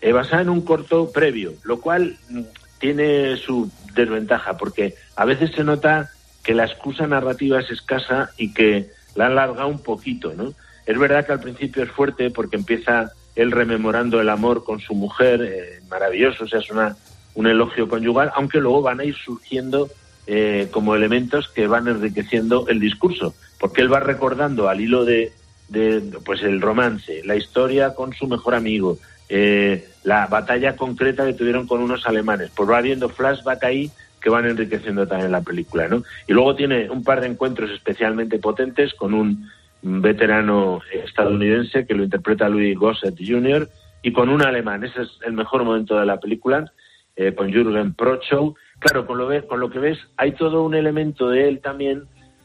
[0.00, 2.40] eh, basada en un corto previo, lo cual mm,
[2.78, 6.10] tiene su desventaja, porque a veces se nota
[6.42, 10.54] que la excusa narrativa es escasa y que la han un poquito, ¿no?
[10.86, 14.94] Es verdad que al principio es fuerte porque empieza él rememorando el amor con su
[14.94, 16.96] mujer, eh, maravilloso, o sea, es una,
[17.34, 19.88] un elogio conyugal, aunque luego van a ir surgiendo
[20.26, 25.32] eh, como elementos que van enriqueciendo el discurso, porque él va recordando al hilo de,
[25.68, 28.98] de pues el romance, la historia con su mejor amigo,
[29.30, 34.28] eh, la batalla concreta que tuvieron con unos alemanes, pues va habiendo flashback ahí que
[34.28, 36.02] van enriqueciendo también la película, ¿no?
[36.28, 39.48] Y luego tiene un par de encuentros especialmente potentes con un
[39.82, 43.68] veterano estadounidense que lo interpreta Louis Gossett Jr.
[44.02, 44.84] y con un alemán.
[44.84, 46.70] Ese es el mejor momento de la película,
[47.16, 48.54] eh, con Jürgen Prochow.
[48.78, 52.04] Claro, con lo, ve, con lo que ves, hay todo un elemento de él también,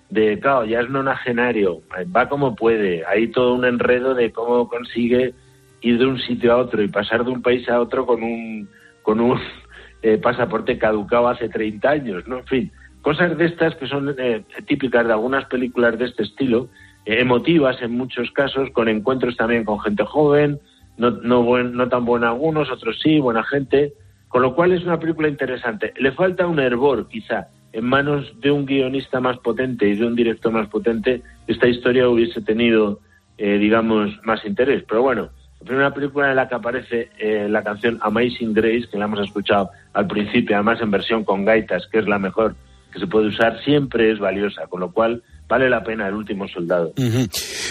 [0.10, 1.82] de, claro, ya es nonagenario,
[2.16, 5.34] va como puede, hay todo un enredo de cómo consigue
[5.82, 8.68] ir de un sitio a otro y pasar de un país a otro con un,
[9.02, 9.40] con un
[10.02, 12.40] eh, pasaporte caducado hace 30 años, ¿no?
[12.40, 12.72] En fin,
[13.02, 16.70] cosas de estas que son eh, típicas de algunas películas de este estilo, eh,
[17.06, 20.60] emotivas en muchos casos, con encuentros también con gente joven,
[20.98, 23.94] no, no, buen, no tan buena algunos, otros sí, buena gente,
[24.28, 25.94] con lo cual es una película interesante.
[25.98, 30.16] Le falta un hervor, quizá, en manos de un guionista más potente y de un
[30.16, 33.02] director más potente, esta historia hubiese tenido,
[33.38, 34.84] eh, digamos, más interés.
[34.88, 38.98] Pero bueno, la primera película en la que aparece eh, la canción Amazing Grace, que
[38.98, 42.56] la hemos escuchado al principio, además en versión con gaitas, que es la mejor
[42.94, 46.48] que se puede usar, siempre es valiosa, con lo cual vale la pena el último
[46.48, 46.94] soldado.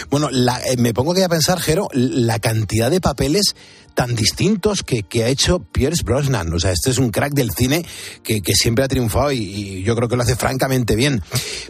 [0.09, 3.55] Bueno, eh, me pongo aquí a pensar, Jero, la cantidad de papeles
[3.93, 6.53] tan distintos que, ha hecho Pierce Brosnan.
[6.53, 7.85] O sea, este es un crack del cine
[8.23, 11.21] que, siempre ha triunfado y, yo creo que lo hace francamente bien.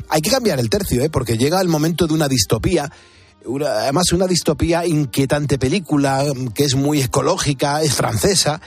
[0.10, 1.10] Hay que cambiar el tercio, ¿eh?
[1.10, 2.92] porque llega el momento de una distopía.
[3.68, 8.62] además, una distopía inquietante película que es muy ecológica, es francesa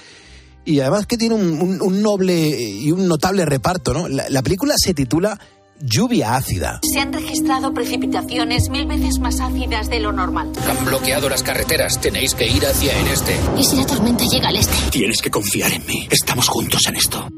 [0.65, 4.07] y además que tiene un, noble y un notable reparto, ¿no?
[4.07, 5.39] la película se titula
[5.81, 6.81] lluvia ácida.
[6.83, 10.53] Se han registrado precipitaciones mil veces más ácidas de lo normal.
[10.69, 12.01] Han bloqueado las carreteras.
[12.01, 13.33] Tenéis que ir hacia el este.
[13.59, 14.91] ¿Y si la tormenta llega al este?
[14.91, 16.09] Tienes que confiar en mí.
[16.11, 17.29] Estamos juntos en esto.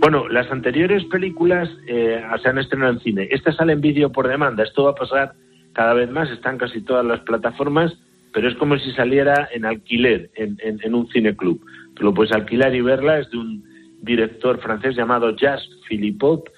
[0.00, 3.28] Bueno, las anteriores películas eh, se han estrenado en cine.
[3.30, 4.62] Esta sale en vídeo por demanda.
[4.62, 5.34] Esto va a pasar
[5.72, 6.30] cada vez más.
[6.30, 7.92] Están casi todas las plataformas,
[8.32, 11.60] pero es como si saliera en alquiler en, en un cineclub.
[11.94, 13.20] Tú lo puedes alquilar y verla.
[13.20, 13.64] Es de un
[14.02, 16.50] director francés llamado Jazz Philippot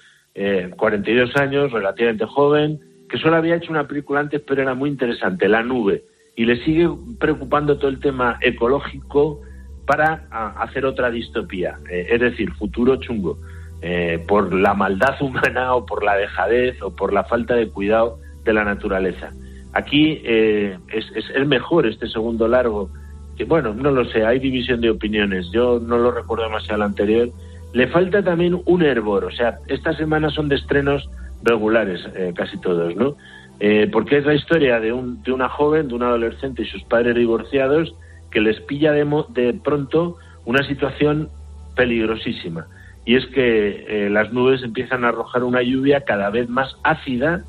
[0.75, 4.89] 42 eh, años, relativamente joven, que solo había hecho una película antes, pero era muy
[4.89, 6.03] interesante, La Nube,
[6.35, 9.41] y le sigue preocupando todo el tema ecológico
[9.85, 13.39] para hacer otra distopía, eh, es decir, futuro chungo,
[13.81, 18.19] eh, por la maldad humana o por la dejadez o por la falta de cuidado
[18.43, 19.31] de la naturaleza.
[19.73, 20.79] Aquí es,
[21.13, 22.89] es, mejor este segundo largo,
[23.37, 26.89] que bueno, no lo sé, hay división de opiniones, yo no lo recuerdo demasiado al
[26.89, 27.29] anterior,
[27.73, 31.09] le falta también un hervor, o sea, estas semanas son de estrenos
[31.43, 33.15] regulares, eh, casi todos, ¿no?
[33.59, 36.83] Eh, porque es la historia de, un, de una joven, de un adolescente y sus
[36.83, 37.95] padres divorciados
[38.31, 41.29] que les pilla de, de pronto una situación
[41.75, 42.67] peligrosísima.
[43.05, 47.43] Y es que eh, las nubes empiezan a arrojar una lluvia cada vez más ácida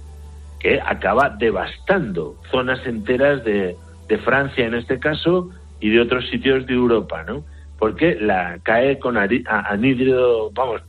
[0.60, 3.76] que acaba devastando zonas enteras de,
[4.08, 5.50] de Francia en este caso
[5.80, 7.44] y de otros sitios de Europa, ¿no?
[7.78, 10.82] Porque la cae con anhídrido, vamos,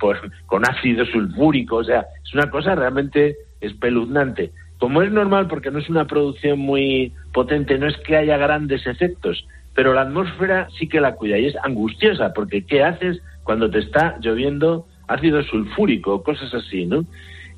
[0.47, 4.51] con ácido sulfúrico, o sea, es una cosa realmente espeluznante.
[4.79, 8.87] Como es normal, porque no es una producción muy potente, no es que haya grandes
[8.87, 13.69] efectos, pero la atmósfera sí que la cuida y es angustiosa, porque ¿qué haces cuando
[13.69, 17.05] te está lloviendo ácido sulfúrico, cosas así, ¿no?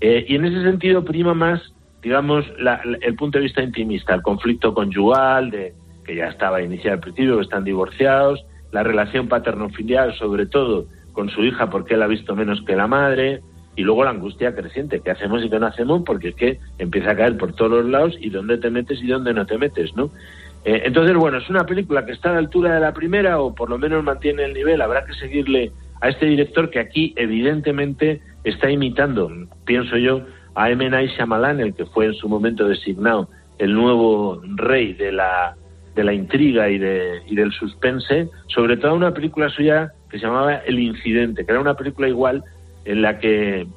[0.02, 1.62] Eh, y en ese sentido prima más,
[2.02, 2.46] digamos,
[3.02, 7.38] el punto de vista intimista, el conflicto conyugal, de que ya estaba iniciado al principio,
[7.38, 12.36] que están divorciados, la relación paterno-filial, sobre todo con su hija porque él ha visto
[12.36, 13.42] menos que la madre,
[13.76, 17.12] y luego la angustia creciente, qué hacemos y qué no hacemos, porque es que empieza
[17.12, 19.96] a caer por todos los lados y dónde te metes y dónde no te metes,
[19.96, 20.12] ¿no?
[20.66, 23.56] Eh, entonces, bueno, es una película que está a la altura de la primera o
[23.56, 28.22] por lo menos mantiene el nivel, habrá que seguirle a este director que aquí evidentemente
[28.44, 29.30] está imitando,
[29.66, 30.22] pienso yo,
[30.54, 30.90] a M.
[30.90, 35.56] Night Shyamalan, el que fue en su momento designado el nuevo rey de la
[35.96, 40.26] de la intriga y, de, y del suspense, sobre todo una película suya que se
[40.26, 42.44] llamaba El Incidente, que era una película igual
[42.86, 43.68] en la que,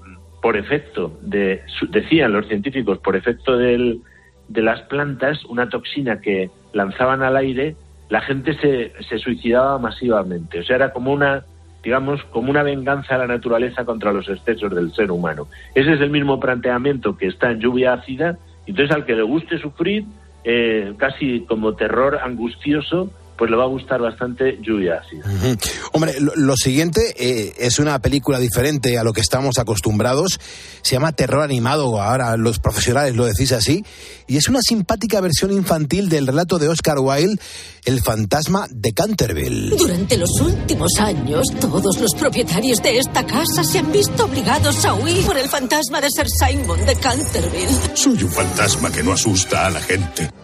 [0.41, 4.01] por efecto, de, decían los científicos, por efecto del,
[4.49, 7.77] de las plantas, una toxina que lanzaban al aire,
[8.09, 10.61] la gente se, se suicidaba masivamente.
[10.61, 11.45] O sea, era como una,
[11.83, 15.49] digamos, como una venganza a la naturaleza contra los excesos del ser humano.
[15.75, 19.59] Ese es el mismo planteamiento que está en lluvia ácida, entonces al que le guste
[19.59, 20.05] sufrir,
[20.45, 25.25] eh, casi como terror angustioso, pues le va a gustar bastante Lluvia Ácida.
[25.27, 25.57] Ujú.
[25.93, 30.39] Hombre, lo, lo siguiente eh, es una película diferente a lo que estamos acostumbrados.
[30.83, 33.85] Se llama Terror Animado, ahora los profesionales lo decís así.
[34.27, 37.41] Y es una simpática versión infantil del relato de Oscar Wilde,
[37.85, 39.77] El fantasma de Canterville.
[39.77, 44.95] Durante los últimos años, todos los propietarios de esta casa se han visto obligados a
[44.95, 47.95] huir por el fantasma de Sir Simon de Canterville.
[47.95, 50.44] Soy un fantasma que no asusta a la gente.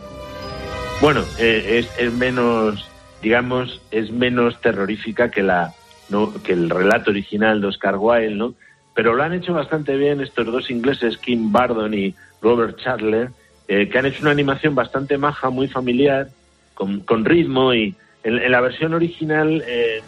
[1.00, 2.86] Bueno, eh, es, menos,
[3.22, 5.72] digamos, es menos terrorífica que la
[6.10, 8.54] no, que el relato original de Oscar Wilde, ¿no?
[8.94, 13.30] Pero lo han hecho bastante bien estos dos ingleses, Kim Bardon y Robert Chandler,
[13.66, 16.28] eh, que han hecho una animación bastante maja, muy familiar,
[16.74, 20.02] con, ritmo y en, la versión original eh,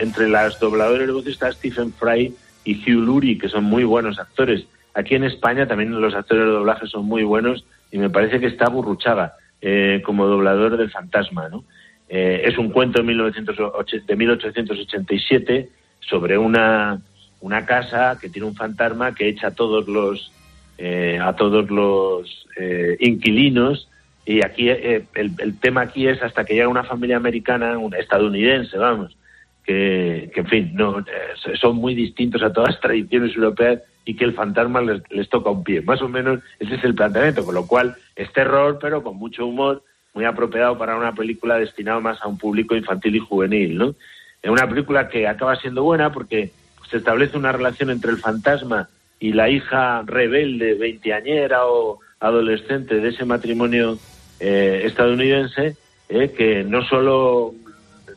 [0.00, 4.18] entre las dobladores de voz está Stephen Fry y Hugh Laurie, que son muy buenos
[4.18, 4.64] actores.
[4.94, 8.46] Aquí en España también los actores de doblaje son muy buenos y me parece que
[8.46, 11.64] está Burruchaga eh, como doblador del fantasma, ¿no?
[12.08, 15.68] Eh, es un cuento de, 1908 de 1887
[16.00, 17.00] sobre una,
[17.40, 20.30] una casa que tiene un fantasma que echa a todos los
[20.76, 23.88] eh, a todos los eh, inquilinos
[24.24, 27.98] y aquí eh, el, el tema aquí es hasta que llega una familia americana, una
[27.98, 29.16] estadounidense, vamos,
[29.64, 34.16] que, que en fin, no eh, son muy distintos a todas las tradiciones europeas y
[34.16, 35.80] que el fantasma les, les toca un pie.
[35.82, 39.46] Más o menos ese es el planteamiento, con lo cual es terror, pero con mucho
[39.46, 39.82] humor,
[40.14, 43.94] muy apropiado para una película destinada más a un público infantil y juvenil, ¿no?
[44.42, 46.50] Es una película que acaba siendo buena porque
[46.90, 48.88] se establece una relación entre el fantasma
[49.20, 53.98] y la hija rebelde, veinteañera o adolescente de ese matrimonio
[54.40, 55.76] eh, estadounidense,
[56.08, 57.54] eh, que no solo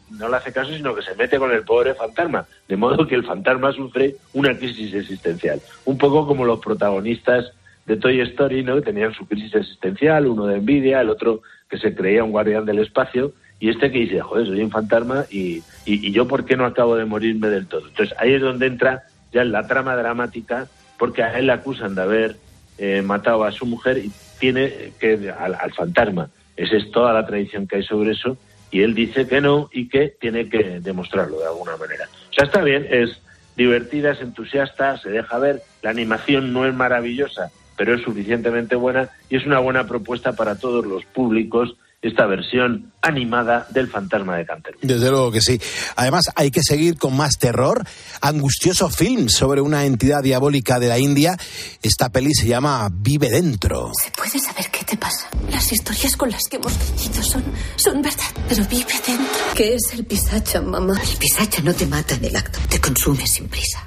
[0.10, 3.16] no le hace caso, sino que se mete con el pobre fantasma, de modo que
[3.16, 5.62] el fantasma sufre una crisis existencial.
[5.86, 7.52] Un poco como los protagonistas
[7.86, 8.76] de Toy Story, ¿no?
[8.76, 12.66] Que tenían su crisis existencial, uno de envidia, el otro que se creía un guardián
[12.66, 16.46] del espacio, y este que dice, joder, soy un fantasma y, y, y yo por
[16.46, 17.88] qué no acabo de morirme del todo.
[17.88, 20.68] Entonces ahí es donde entra ya la trama dramática,
[21.00, 22.36] porque a él le acusan de haber
[22.78, 26.30] eh, matado a su mujer y tiene que al, al fantasma.
[26.58, 28.38] Esa es toda la tradición que hay sobre eso
[28.76, 32.10] y él dice que no y que tiene que demostrarlo de alguna manera.
[32.30, 33.22] O sea, está bien, es
[33.56, 39.12] divertida, es entusiasta, se deja ver, la animación no es maravillosa, pero es suficientemente buena
[39.30, 44.46] y es una buena propuesta para todos los públicos esta versión animada del fantasma de
[44.46, 44.88] Canterbury.
[44.88, 45.60] Desde luego que sí.
[45.96, 47.84] Además, hay que seguir con más terror.
[48.22, 51.36] Angustioso film sobre una entidad diabólica de la India.
[51.82, 53.92] Esta peli se llama Vive Dentro.
[54.04, 55.30] ¿Se puede saber qué te pasa?
[55.50, 57.44] Las historias con las que hemos crecido son,
[57.76, 59.26] son verdad, pero vive dentro.
[59.56, 60.94] ¿Qué es el pisacha, mamá?
[61.12, 63.86] El pisacha no te mata en el acto, te consume sin prisa.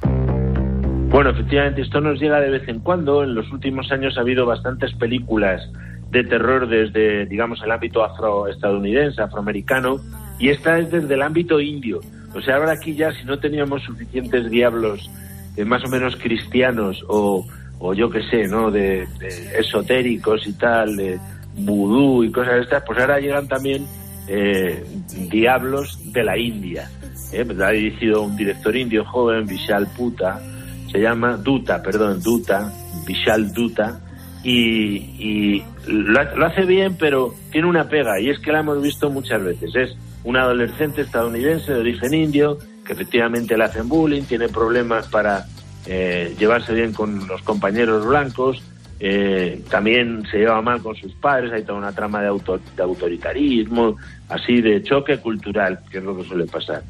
[1.10, 3.22] Bueno, efectivamente, esto nos llega de vez en cuando.
[3.22, 5.62] En los últimos años ha habido bastantes películas
[6.10, 10.00] de terror desde, digamos, el ámbito afroestadounidense, afroamericano,
[10.38, 12.00] y esta es desde el ámbito indio.
[12.34, 15.10] O sea, ahora aquí ya, si no teníamos suficientes diablos
[15.56, 17.44] eh, más o menos cristianos o,
[17.78, 21.18] o yo qué sé, ¿no?, de, de esotéricos y tal, de
[21.56, 23.86] vudú y cosas de estas, pues ahora llegan también
[24.28, 24.84] eh,
[25.30, 26.88] diablos de la India.
[27.32, 30.40] Eh, ha dirigido un director indio joven, Vishal Puta,
[30.90, 32.72] se llama Duta, perdón, Duta,
[33.06, 34.00] Vishal Duta,
[34.48, 38.80] y, y lo, lo, hace bien, pero tiene una pega, y es que la hemos
[38.82, 39.74] visto muchas veces.
[39.74, 45.44] Es un adolescente estadounidense de origen indio, que efectivamente le hacen bullying, tiene problemas para
[45.84, 48.62] eh, llevarse bien con los compañeros blancos,
[49.00, 52.82] eh, también se lleva mal con sus padres, hay toda una trama de, auto, de
[52.82, 53.96] autoritarismo,
[54.30, 56.82] así de choque cultural, que es lo que suele pasar.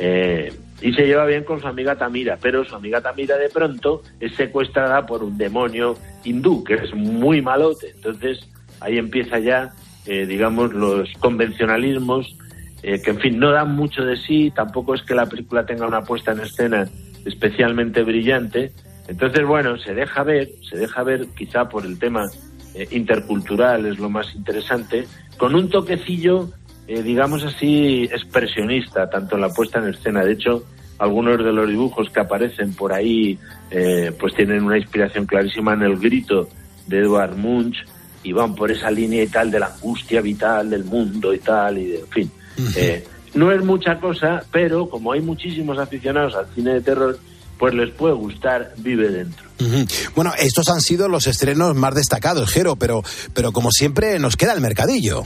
[0.00, 4.02] Eh, y se lleva bien con su amiga Tamira, pero su amiga Tamira de pronto
[4.20, 7.90] es secuestrada por un demonio hindú, que es muy malote.
[7.94, 8.48] Entonces
[8.80, 9.72] ahí empieza ya,
[10.06, 12.36] eh, digamos, los convencionalismos,
[12.82, 15.86] eh, que en fin, no dan mucho de sí, tampoco es que la película tenga
[15.86, 16.88] una puesta en escena
[17.24, 18.72] especialmente brillante.
[19.08, 22.26] Entonces, bueno, se deja ver, se deja ver quizá por el tema
[22.74, 25.06] eh, intercultural, es lo más interesante,
[25.38, 26.50] con un toquecillo
[26.86, 30.24] eh, digamos así, expresionista, tanto en la puesta en escena.
[30.24, 30.64] De hecho,
[30.98, 33.38] algunos de los dibujos que aparecen por ahí,
[33.70, 36.48] eh, pues tienen una inspiración clarísima en el grito
[36.86, 37.76] de Edward Munch
[38.22, 41.78] y van por esa línea y tal de la angustia vital del mundo y tal,
[41.78, 42.30] y de, en fin.
[42.76, 47.18] Eh, no es mucha cosa, pero como hay muchísimos aficionados al cine de terror,
[47.58, 49.48] pues les puede gustar Vive Dentro.
[49.60, 50.10] Uh -huh.
[50.14, 54.52] Bueno, estos han sido los estrenos más destacados, Jero, pero, pero como siempre nos queda
[54.52, 55.24] el mercadillo.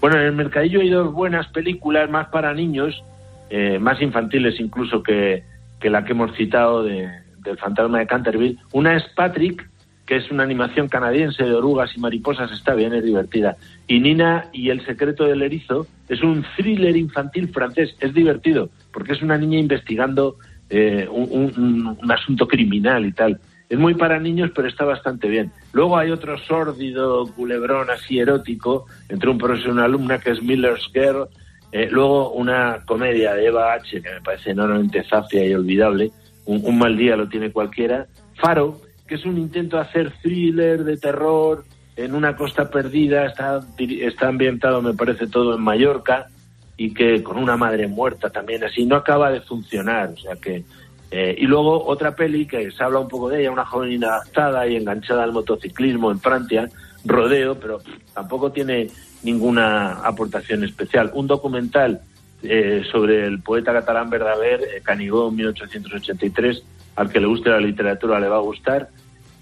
[0.00, 3.02] Bueno, en el mercadillo hay dos buenas películas más para niños,
[3.50, 5.42] eh, más infantiles incluso que,
[5.80, 7.08] que, la que hemos citado de,
[7.42, 8.58] del fantasma de Canterville.
[8.72, 9.68] Una es Patrick,
[10.06, 13.56] que es una animación canadiense de orugas y mariposas, está bien, es divertida.
[13.88, 19.12] Y Nina y el secreto del erizo es un thriller infantil francés, es divertido, porque
[19.14, 20.36] es una niña investigando
[20.70, 23.40] eh, un, un- un asunto criminal y tal.
[23.68, 25.50] Es muy para niños, pero está bastante bien.
[25.72, 30.42] Luego hay otro sórdido culebrón así erótico entre un profesor y una alumna que es
[30.42, 31.28] Miller's Girl.
[31.72, 34.00] Eh, luego una comedia de Eva H.
[34.00, 36.12] que me parece enormemente zafia y olvidable.
[36.44, 38.06] Un, un mal día lo tiene cualquiera.
[38.36, 41.64] Faro, que es un intento de hacer thriller de terror
[41.96, 43.26] en una costa perdida.
[43.26, 46.28] Está, está ambientado, me parece, todo en Mallorca
[46.76, 50.64] y que con una madre muerta también así no acaba de funcionar o sea que
[51.10, 54.66] eh, y luego otra peli que se habla un poco de ella una joven inadaptada
[54.66, 56.68] y enganchada al motociclismo en Francia
[57.04, 57.80] Rodeo pero
[58.12, 58.88] tampoco tiene
[59.22, 61.10] ninguna aportación especial.
[61.14, 62.00] Un documental
[62.42, 66.62] eh, sobre el poeta catalán Verdaguer eh, Canigó en 1883
[66.96, 68.88] al que le guste la literatura le va a gustar.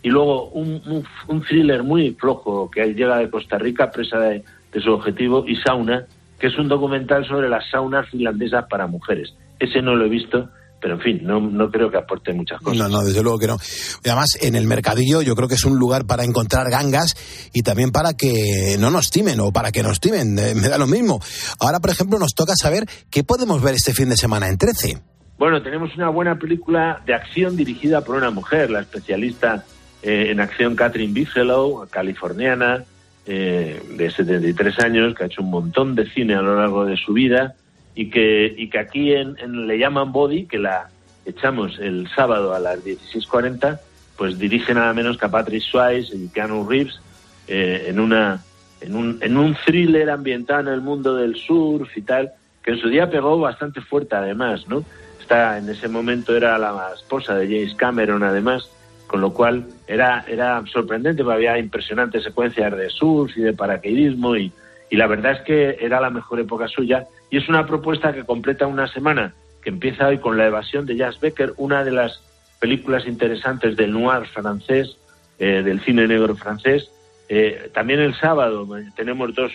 [0.03, 4.93] Y luego un thriller muy flojo que llega de Costa Rica presa de, de su
[4.93, 6.05] objetivo y Sauna
[6.39, 9.35] que es un documental sobre las saunas finlandesas para mujeres.
[9.59, 10.51] Ese no lo he visto
[10.85, 13.47] pero en fin no, no creo que aporte muchas cosas No, no, desde luego que
[13.47, 13.57] no.
[14.05, 17.15] Y además, en el mercadillo yo creo que es un lugar para encontrar gangas
[17.55, 20.39] y también para que no nos timen o para que nos timen.
[20.39, 21.23] eh, me da lo mismo.
[21.59, 24.99] Ahora, por ejemplo, nos toca saber qué podemos ver este fin de semana en 13.
[25.39, 29.65] Bueno, tenemos una buena película de acción dirigida por una mujer, la especialista
[30.03, 32.85] eh, en acción Catherine Bigelow, californiana,
[33.25, 36.99] eh, de 73 años, que ha hecho un montón de cine a lo largo de
[36.99, 37.55] su vida
[37.95, 40.91] y que, y que aquí en, Le llaman Body, que la
[41.25, 43.79] echamos el sábado a las 16.40,
[44.17, 47.01] pues dirige nada menos que a Patrick Swayze y Keanu Reeves
[47.49, 48.43] eh, en una
[48.81, 52.33] en un, en un thriller ambientado en el mundo del surf y tal,
[52.63, 54.85] que en su día pegó bastante fuerte además, ¿no?
[55.21, 58.69] Está, en ese momento era la esposa de James Cameron además,
[59.07, 64.53] con lo cual era, era sorprendente, había impresionantes secuencias de surf y de paracaidismo y,
[64.91, 68.23] y la verdad es que era la mejor época suya y es una propuesta que
[68.23, 72.23] completa una semana que empieza hoy con La evasión de Jazz Becker, una de las
[72.61, 74.97] películas interesantes del noir francés,
[75.41, 76.89] eh, del cine negro francés.
[77.29, 79.51] Eh, también el sábado eh, tenemos dos,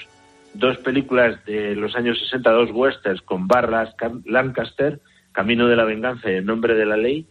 [0.53, 4.99] dos películas de los años 60, dos westerns con Barras Lancaster,
[5.31, 7.27] Camino de la Venganza y En Nombre de la Ley.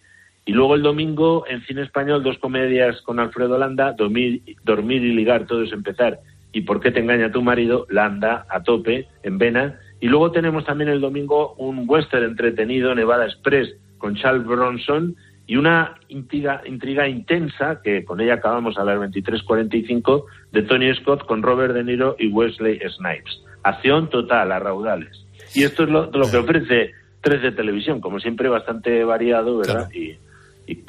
[0.47, 5.13] Y luego el domingo, en cine español, dos comedias con Alfredo Landa, Dormir, Dormir y
[5.13, 6.21] Ligar, todo es empezar.
[6.53, 7.87] ¿Y por qué te engaña tu marido?
[7.91, 9.79] Landa, a tope, en vena.
[10.01, 15.57] Y luego tenemos también el domingo un western entretenido, Nevada Express, con Charles Bronson, y
[15.57, 21.43] una intriga, intriga intensa, que con ella acabamos a las 23.45, de Tony Scott con
[21.43, 23.43] Robert De Niro y Wesley Snipes.
[23.63, 25.27] Acción total, a raudales.
[25.55, 26.93] Y esto es lo, lo que ofrece
[27.23, 29.91] 13 Televisión, como siempre bastante variado, ¿verdad?
[29.93, 30.19] Y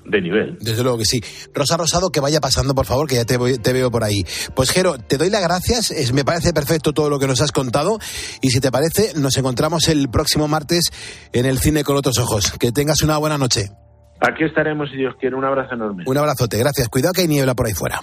[0.05, 0.57] de nivel.
[0.59, 1.21] Desde luego que sí.
[1.53, 4.23] Rosa Rosado, que vaya pasando, por favor, que ya te, voy- te veo por ahí.
[4.55, 5.91] Pues, Jero, te doy las gracias.
[5.91, 7.99] Es, me parece perfecto todo lo que nos has contado.
[8.41, 10.91] Y si te parece, nos encontramos el próximo martes
[11.34, 12.53] en el cine con otros ojos.
[12.59, 13.69] Que tengas una buena noche.
[14.21, 15.36] Aquí estaremos, si Dios quiere.
[15.36, 16.03] Un abrazo enorme.
[16.05, 16.57] Un abrazote.
[16.57, 16.89] Gracias.
[16.89, 18.01] Cuidado que hay niebla por ahí fuera.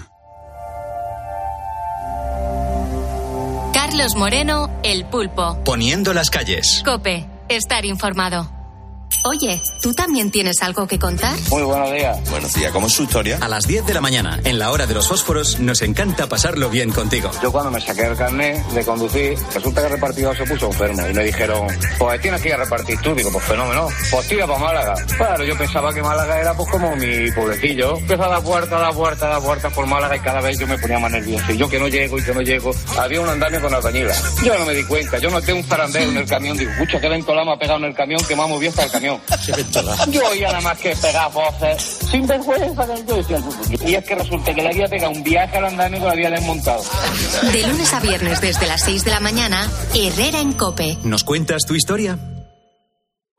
[3.72, 5.62] Carlos Moreno, El Pulpo.
[5.64, 6.82] Poniendo las calles.
[6.84, 8.50] Cope, estar informado.
[9.24, 11.36] Oye, ¿tú también tienes algo que contar?
[11.50, 12.30] Muy buenos días.
[12.30, 13.38] Buenos días, ¿cómo es su historia?
[13.40, 16.70] A las 10 de la mañana, en la hora de los fósforos, nos encanta pasarlo
[16.70, 17.30] bien contigo.
[17.42, 21.09] Yo cuando me saqué el carnet de conducir, resulta que el repartidor se puso enfermo
[21.09, 21.66] y me dijeron,
[21.98, 23.14] pues tienes que ir a repartir tú.
[23.14, 24.94] Digo, pues fenómeno, pues tira para Málaga.
[25.16, 27.98] Claro, yo pensaba que Málaga era pues como mi pueblecillo.
[27.98, 30.59] Empezó a dar vuelta, a dar vuelta, a dar vuelta por Málaga y cada vez
[30.59, 31.52] yo me ponía más nervioso.
[31.52, 32.70] Y yo que no llego y que no llego.
[32.96, 34.14] Había un andamio con albañila.
[34.44, 36.57] Yo no me di cuenta, yo noté un zarandeo en el camión.
[36.57, 38.90] Digo, mucho que ventolama ha pegado en el camión que me ha movido hasta el
[40.11, 42.86] Yo oía nada más que pegar voces, sin vergüenza.
[43.86, 46.30] Y es que resulta que le había pegado un viaje al andamio que lo había
[46.30, 46.82] desmontado.
[47.53, 50.99] De lunes a viernes desde las 6 de la mañana, Herrera en Cope.
[51.03, 52.18] ¿Nos cuentas tu historia?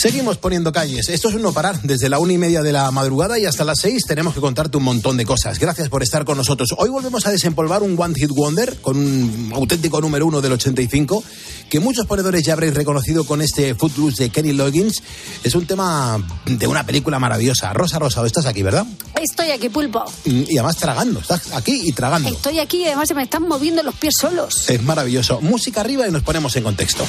[0.00, 1.08] Seguimos poniendo calles.
[1.08, 1.82] Esto es un no parar.
[1.82, 4.76] Desde la una y media de la madrugada y hasta las seis tenemos que contarte
[4.76, 5.58] un montón de cosas.
[5.58, 6.68] Gracias por estar con nosotros.
[6.78, 11.24] Hoy volvemos a desempolvar un One Hit Wonder con un auténtico número uno del 85
[11.68, 15.02] que muchos ponedores ya habréis reconocido con este Footloose de Kenny Loggins.
[15.42, 17.72] Es un tema de una película maravillosa.
[17.72, 18.86] Rosa Rosado, estás aquí, ¿verdad?
[19.20, 20.04] Estoy aquí, pulpo.
[20.24, 21.18] Y además tragando.
[21.18, 22.28] Estás aquí y tragando.
[22.28, 24.70] Estoy aquí y además se me están moviendo los pies solos.
[24.70, 25.40] Es maravilloso.
[25.40, 27.04] Música arriba y nos ponemos en contexto.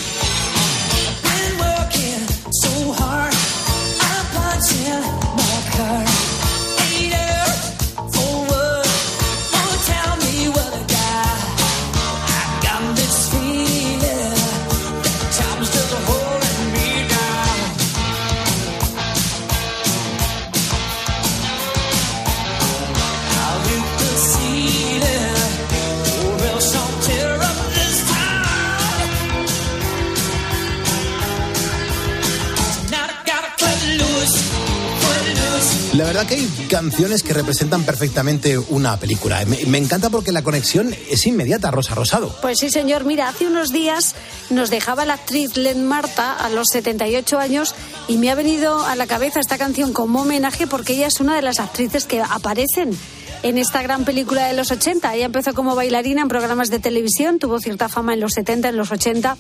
[36.70, 39.44] Canciones que representan perfectamente una película.
[39.46, 42.34] Me, encanta porque la conexión es inmediata, Rosa Rosado.
[42.42, 43.06] Pues sí, señor.
[43.06, 44.16] Mira, hace unos días
[44.52, 47.74] nos dejaba la actriz Len Marta a los 78 años
[48.08, 51.36] y me ha venido a la cabeza esta canción como homenaje porque ella es una
[51.36, 52.96] de las actrices que aparecen
[53.42, 55.16] en esta gran película de los 80.
[55.16, 58.78] Ella empezó como bailarina en programas de televisión, tuvo cierta fama en los 70, en
[58.78, 59.38] los 80.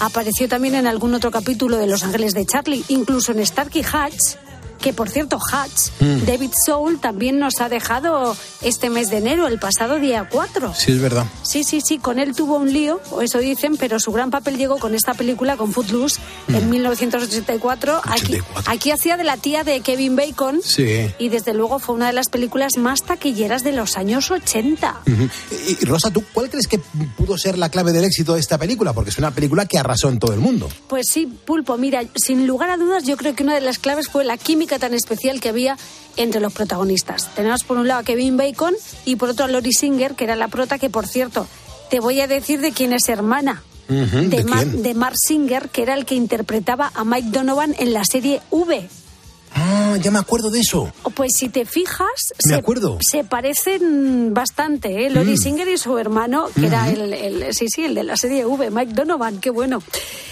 [0.00, 4.36] Apareció también en algún otro capítulo de Los Ángeles de Charlie, incluso en Starkey Hatch
[4.82, 6.26] que por cierto, Hatch, Mm.
[6.26, 10.74] David Soul también nos ha dejado este mes de enero, el pasado día 4.
[10.76, 11.24] Sí, es verdad.
[11.42, 14.58] Sí, sí, sí, con él tuvo un lío, o eso dicen, pero su gran papel
[14.58, 16.54] llegó con esta película, con Footloose, Mm.
[16.56, 18.00] en 1984.
[18.04, 20.60] Aquí, aquí hacía de la tía de Kevin Bacon.
[20.62, 21.10] Sí.
[21.18, 24.96] Y desde luego fue una de las películas más taquilleras de los años 80.
[25.06, 25.28] Ujú.
[25.68, 26.78] Y, y, Rosa, ¿tú cuál crees que
[27.16, 28.92] pudo ser la clave del éxito de esta película?
[28.92, 30.68] Porque es una película que arrasó en todo el mundo.
[30.88, 34.08] Pues sí, Pulpo, mira, sin lugar a dudas, yo creo que una de las claves
[34.08, 35.76] fue la química tan especial que había
[36.16, 37.28] entre los protagonistas.
[37.34, 40.36] Tenemos por un lado a Kevin Bacon y por otro a Lori Singer, que era
[40.36, 41.46] la prota, que por cierto,
[41.90, 43.62] te voy a decir de quién es hermana.
[43.88, 47.92] De, ¿de Mar- de Mark Singer, que era el que interpretaba a Mike Donovan en
[47.92, 48.88] la serie V.
[49.54, 50.92] Ah, ya me acuerdo de eso.
[51.02, 52.08] O Pues si te fijas,
[52.46, 52.98] Me se, acuerdo.
[53.06, 55.10] se parecen bastante, ¿eh?
[55.10, 55.36] Lori Mm.
[55.36, 58.94] Singer y su hermano, que era el- sí, sí, el de la serie V, Mike
[58.94, 59.82] Donovan, qué bueno.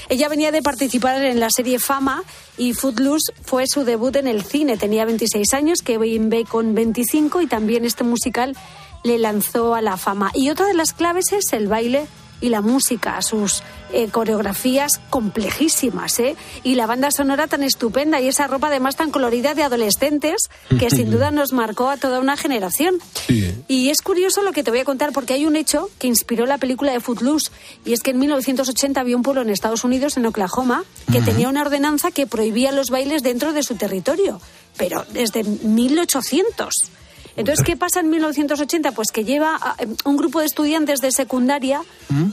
[0.09, 2.25] Ella venía de participar en la serie Fama
[2.59, 4.77] y Footloose fue su debut en el cine.
[4.77, 8.57] Tenía 26 años, Kevin Bacon 25 y también este musical
[9.05, 10.31] le lanzó a la fama.
[10.35, 12.07] Y otra de las claves es el baile
[12.41, 13.62] y la música, sus
[13.93, 16.36] eh, coreografías complejísimas, ¿eh?
[16.62, 20.91] Y la banda sonora tan estupenda y esa ropa además tan colorida de adolescentes que
[20.91, 22.99] sin duda nos marcó a toda una generación.
[23.68, 26.47] Y es curioso lo que te voy a contar porque hay un hecho que inspiró
[26.47, 27.51] la película de Footloose
[27.84, 31.49] y es que en 1980 había un pueblo en Estados Unidos, en Oklahoma, que tenía
[31.49, 34.41] una ordenanza que prohibía los bailes dentro de su territorio,
[34.76, 36.74] pero desde 1800.
[37.41, 38.93] Entonces, ¿qué pasa en 1980?
[38.93, 41.82] Pues que lleva a- un grupo de estudiantes de secundaria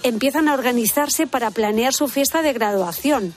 [0.04, 3.34] empiezan a organizarse para planear su fiesta de graduación.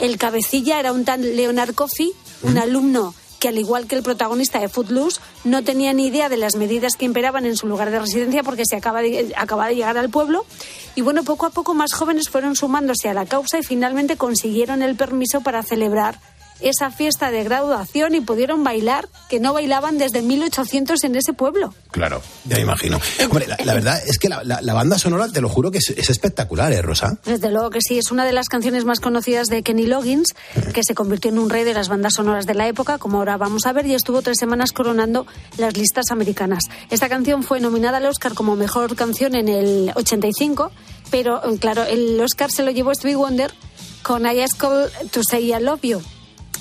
[0.00, 4.60] El cabecilla era un tal Leonard Coffey, un alumno que al igual que el protagonista
[4.60, 7.98] de Footloose no tenía ni idea de las medidas que imperaban en su lugar de
[7.98, 10.44] residencia porque se acaba de, acaba de llegar al pueblo
[10.94, 14.82] y bueno, poco a poco más jóvenes fueron sumándose a la causa y finalmente consiguieron
[14.82, 16.20] el permiso para celebrar
[16.62, 21.74] esa fiesta de graduación y pudieron bailar, que no bailaban desde 1800 en ese pueblo.
[21.90, 23.00] Claro, ya me imagino.
[23.24, 25.78] Hombre, la, la verdad es que la, la- la banda sonora, te lo juro que
[25.78, 27.18] es, es espectacular, ¿eh, Rosa?
[27.24, 30.34] Desde luego que sí, es una de las canciones más conocidas de Kenny Loggins,
[30.74, 33.36] que se convirtió en un rey de las bandas sonoras de la época, como ahora
[33.36, 35.26] vamos a ver, y estuvo tres semanas coronando
[35.58, 36.64] las listas americanas.
[36.90, 40.70] Esta canción fue nominada al Oscar como mejor canción en el 85,
[41.10, 43.52] pero eh, claro, el Oscar se lo llevó Stevie Wonder
[44.02, 46.00] con I Ask Call to Say I Love You.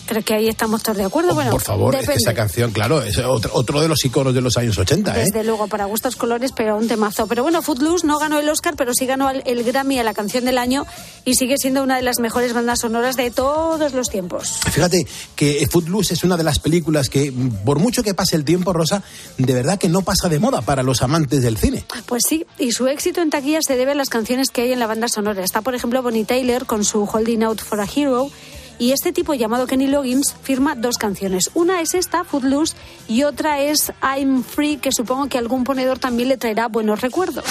[0.10, 1.36] Creo que ahí estamos todos de acuerdo.
[1.36, 4.34] bueno, Oh, Por favor, es que esa canción, claro, es otro, otro de los iconos
[4.34, 5.26] de los años 80, ¿eh?
[5.26, 7.28] Desde luego, para gustos colores, pero un temazo.
[7.28, 10.16] Pero bueno, Footloose no ganó el Oscar, pero sí ganó el, el Grammy a la
[10.16, 10.88] canción del año
[11.26, 14.60] y sigue siendo una de las mejores bandas sonoras de todos los tiempos.
[14.72, 15.06] Fíjate
[15.36, 17.32] que Footloose es una de las películas que,
[17.64, 19.04] por mucho que pase el tiempo, Rosa,
[19.38, 21.86] de verdad que no pasa de moda para los amantes del cine.
[22.08, 24.80] Pues sí, y su éxito en taquilla se debe a las canciones que hay en
[24.80, 25.44] la banda sonora.
[25.44, 28.32] Está, por ejemplo, Bonnie Tyler con su Holding Out for a Hero.
[28.80, 31.52] Y este tipo llamado Kenny Loggins firma dos canciones.
[31.54, 32.76] Una es esta, Footloose,
[33.10, 37.44] y otra es I'm Free, que supongo que algún ponedor también le traerá buenos recuerdos.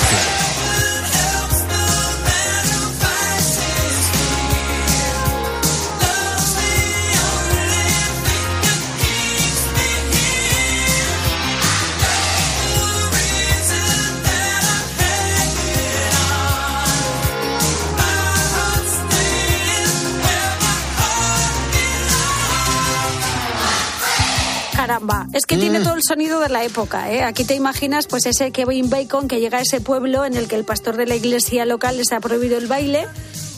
[25.39, 27.11] Es que tiene todo el sonido de la época.
[27.11, 27.22] ¿eh?
[27.22, 30.57] Aquí te imaginas pues ese Kevin Bacon que llega a ese pueblo en el que
[30.57, 33.07] el pastor de la iglesia local les ha prohibido el baile.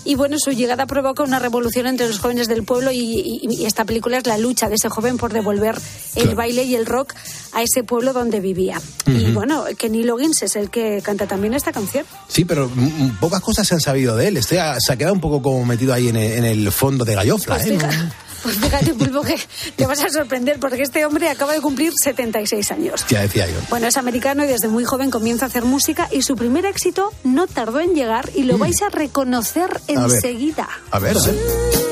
[0.03, 3.67] Y bueno, su llegada provoca una revolución entre los jóvenes del pueblo y, y- y
[3.67, 5.77] esta película es la lucha de ese joven por devolver
[6.17, 6.37] el Claro.
[6.37, 7.13] baile y el rock
[7.53, 8.81] a ese pueblo donde vivía.
[9.07, 12.07] Y bueno, Kenny Loggins es el que canta también esta canción.
[12.29, 14.37] Sí, pero mm, pocas cosas se han sabido de él.
[14.39, 17.05] Este ha- se ha quedado un poco como metido ahí en el, en el fondo
[17.05, 17.79] de gallofla, Pues ¿eh?
[18.43, 19.39] Pues fíjate, Pulpo, que
[19.77, 23.05] te vas a sorprender porque este hombre acaba de cumplir 76 años.
[23.09, 23.55] Ya decía yo.
[23.69, 27.13] Bueno, es americano y desde muy joven comienza a hacer música y su primer éxito
[27.25, 29.95] no tardó en llegar y lo vais a reconocer Mm.
[29.95, 30.11] Ver.
[30.11, 30.69] enseguida.
[30.91, 31.90] A ver, a ver.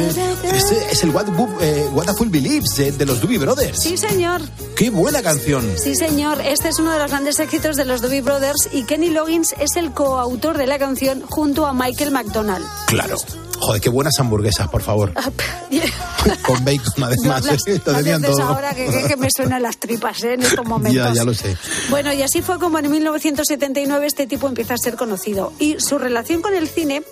[0.00, 1.26] Este es el What,
[1.60, 3.80] eh, What a Fool Believes de, de los Doobie Brothers.
[3.82, 4.40] Sí, señor.
[4.76, 5.64] ¡Qué buena canción!
[5.82, 6.40] Sí, señor.
[6.42, 9.76] Este es uno de los grandes éxitos de los Doobie Brothers y Kenny Loggins es
[9.76, 12.66] el coautor de la canción junto a Michael McDonald.
[12.86, 13.16] Claro.
[13.58, 15.12] Joder, qué buenas hamburguesas, por favor.
[16.42, 17.44] Con bacon, además.
[17.44, 17.58] No ¿eh?
[17.86, 18.42] Lo no tenían todo.
[18.42, 20.34] ahora que, que- que me suenan las tripas ¿eh?
[20.34, 20.94] en estos momentos.
[21.06, 21.56] Ya, ya lo sé.
[21.88, 25.52] Bueno, y así fue como en 1979 este tipo empieza a ser conocido.
[25.58, 27.02] Y su relación con el cine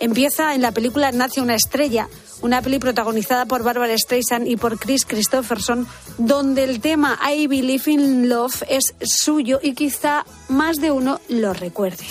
[0.00, 2.08] empieza en la película Nace una estrella,
[2.40, 5.86] una peli protagonizada por Barbara Streisand y por Chris Christopherson,
[6.18, 11.52] donde el tema I Believe in Love es suyo y quizá más de uno lo
[11.52, 12.04] recuerde.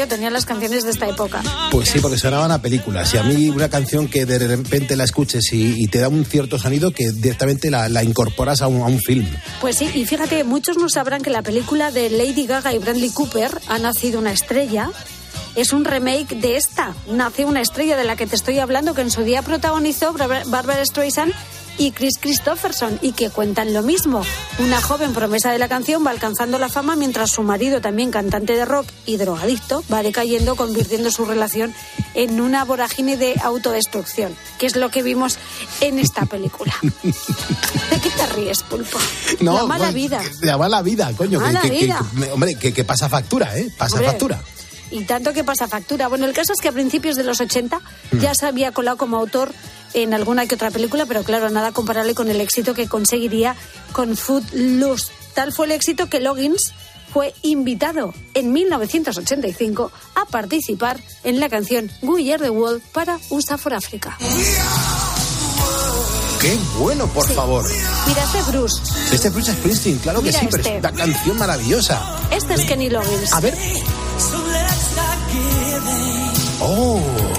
[0.00, 1.42] Rollo tenían las canciones de esta época.
[1.70, 3.12] Pues sí, porque sonaban a películas.
[3.14, 6.24] Y a mí una canción que de repente la escuches y, y te da un
[6.24, 9.26] cierto sonido que directamente la, la incorporas a un, a un film.
[9.60, 13.10] Pues sí, y fíjate, muchos no sabrán que la película de Lady Gaga y Bradley
[13.10, 14.90] Cooper, Ha nacido una estrella,
[15.54, 19.02] es un remake de esta, Nace una estrella de la que te estoy hablando, que
[19.02, 21.34] en su día protagonizó Barbara Streisand
[21.80, 24.22] y Chris Christopherson, y que cuentan lo mismo.
[24.58, 28.54] Una joven promesa de la canción va alcanzando la fama mientras su marido, también cantante
[28.54, 31.74] de rock y drogadicto, va decayendo, convirtiendo su relación
[32.12, 35.38] en una vorágine de autodestrucción, que es lo que vimos
[35.80, 36.74] en esta película.
[37.02, 38.98] ¿De qué te ríes, Pulpo?
[39.40, 40.20] la mala vida.
[40.42, 41.40] La mala vida, coño.
[41.40, 42.04] Mala que, vida.
[42.14, 43.70] que- hombre, que, que pasa factura, ¿eh?
[43.78, 44.10] Pasa Hombre.
[44.10, 44.42] factura.
[44.90, 46.08] Y tanto que pasa factura.
[46.08, 47.80] Bueno, el caso es que a principios de los 80
[48.20, 49.52] ya se había colado como autor
[49.94, 53.56] en alguna que otra película, pero claro, nada comparable con el éxito que conseguiría
[53.92, 55.10] con Footloose.
[55.34, 56.72] Tal fue el éxito que Loggins
[57.12, 63.58] fue invitado en 1985 a participar en la canción We Are the World para USA
[63.58, 64.16] for Africa.
[66.40, 67.66] Qué bueno, por favor.
[68.06, 68.82] Mira, este es Bruce.
[69.12, 70.76] Este es Bruce Springsteen, claro que sí, pero este.
[70.76, 72.02] es una canción maravillosa.
[72.30, 73.32] Este es Kenny Loggins.
[73.32, 73.54] A ver.
[76.62, 77.29] Oh.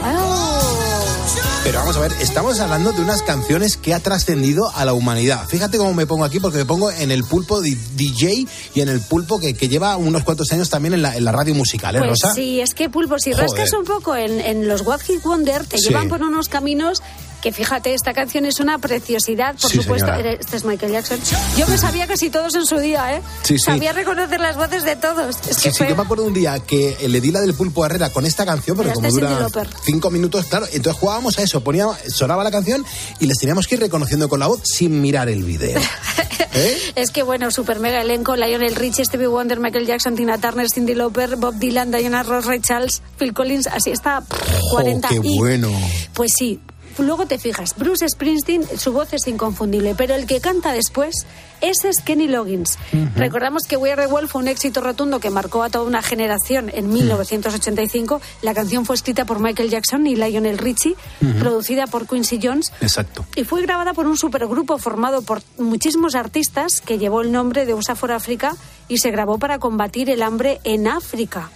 [1.64, 5.48] Pero vamos a ver, estamos hablando de unas canciones que ha trascendido a la humanidad.
[5.48, 8.90] Fíjate cómo me pongo aquí, porque me pongo en el pulpo di- DJ y en
[8.90, 11.96] el pulpo que, que lleva unos cuantos años también en la, en la radio musical,
[11.96, 12.34] ¿eh, Pues Rosa?
[12.34, 13.46] sí, es que Pulpo, si Joder.
[13.46, 15.90] rascas un poco en, en los What Hit Wonder, te Sí.
[15.90, 17.04] llevan por unos caminos
[17.42, 20.08] que fíjate, esta canción es una preciosidad, por Sí, supuesto.
[20.08, 20.32] señora.
[20.32, 21.20] Este es Michael Jackson.
[21.58, 23.22] Yo me sabía casi todos en su día, ¿eh?
[23.44, 23.66] Sí, sí.
[23.66, 25.36] Sabía reconocer las voces de todos.
[25.50, 27.54] Es Sí, que sí, fue- yo me acuerdo un día que le di la del
[27.54, 29.50] pulpo Herrera con esta canción, porque como este es dura
[29.84, 32.86] cinco minutos, claro, entonces jugábamos a eso, ponía, sonaba la canción
[33.20, 35.80] y les teníamos que ir reconociendo con la voz sin mirar el video.
[36.54, 36.78] ¿Eh?
[36.96, 40.94] Es que bueno, super mega elenco, Lionel Richie, Stevie Wonder, Michael Jackson, Tina Turner, Cindy
[40.96, 44.38] Lauper, Bob Dylan, Diana Ross, Ray Charles, Phil Collins, así está, pff,
[44.72, 45.70] 40 Oh, qué y- bueno.
[46.14, 46.60] Pues sí.
[46.98, 51.26] Luego te fijas, Bruce Springsteen, su voz es inconfundible, pero el que canta después,
[51.62, 52.78] ese es Kenny Loggins.
[53.16, 56.02] Recordamos que We Are the World fue un éxito rotundo que marcó a toda una
[56.02, 58.22] generación en 1985.
[58.42, 61.40] La canción fue escrita por Michael Jackson y Lionel Richie, Ujú.
[61.40, 63.26] producida por Quincy Jones Exacto.
[63.36, 67.74] y fue grabada por un supergrupo formado por muchísimos artistas que llevó el nombre de
[67.74, 68.56] USA for Africa
[68.88, 71.50] y se grabó para combatir el hambre en África.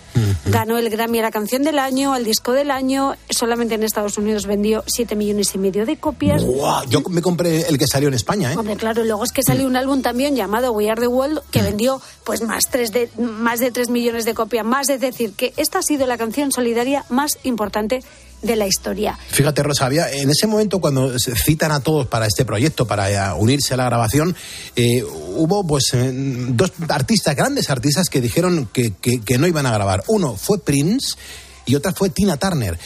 [0.45, 3.15] Ganó el Grammy a la canción del año, al disco del año.
[3.29, 6.43] Solamente en Estados Unidos vendió 7 millones y medio de copias.
[6.43, 8.57] Guau, Yo me compré el que salió en España, ¿eh?
[8.57, 11.61] Hombre, claro, luego es que salió un álbum también llamado We Are the World que
[11.61, 14.65] vendió pues más, tres de, más de 3 millones de copias.
[14.65, 18.01] Más es decir, que esta ha sido la canción solidaria más importante
[18.41, 19.17] de la historia.
[19.29, 23.09] Fíjate, Rosa, había, en ese momento cuando se citan a todos para este proyecto, para
[23.11, 24.35] eh, unirse a la grabación,
[24.75, 29.65] eh, hubo pues eh, dos artistas, grandes artistas, que dijeron que, que- que no iban
[29.65, 30.03] a grabar.
[30.07, 31.15] Uno fue Prince
[31.65, 32.77] y otra fue Tina Turner.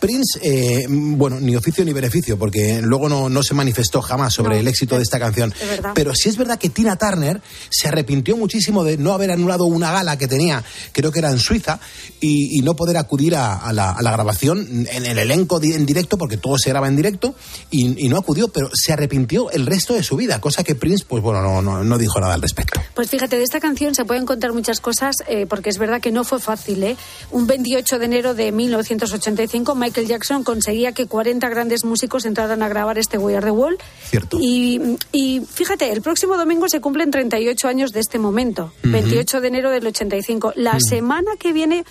[0.00, 4.54] Prince, eh, bueno, ni oficio ni beneficio, porque luego no, no se manifestó jamás sobre
[4.54, 5.52] No, el éxito de esta canción.
[5.60, 5.80] es.
[5.94, 9.92] Pero sí es verdad que Tina Turner se arrepintió muchísimo de no haber anulado una
[9.92, 11.80] gala que tenía, creo que era en Suiza,
[12.20, 15.72] y, y no poder acudir a, a la, a la grabación en el elenco di-
[15.74, 17.34] en directo, porque todo se graba en directo,
[17.70, 21.04] y, y no acudió, pero se arrepintió el resto de su vida, cosa que Prince,
[21.08, 22.80] pues bueno, no, no, no dijo nada al respecto.
[22.94, 26.12] Pues fíjate, de esta canción se pueden contar muchas cosas, eh, porque es verdad que
[26.12, 26.82] no fue fácil.
[26.82, 26.96] ¿eh?
[27.30, 32.68] Un 28 de enero de 1985, Michael Jackson conseguía que 40 grandes músicos entraran a
[32.68, 33.76] grabar este We Are the Wall.
[34.08, 34.38] Cierto.
[34.40, 38.92] Y, y fíjate, el próximo domingo se cumplen 38 años de este momento, Ujú.
[38.92, 40.52] 28 de enero del 85.
[40.56, 40.80] La Mm.
[40.80, 41.84] semana que viene,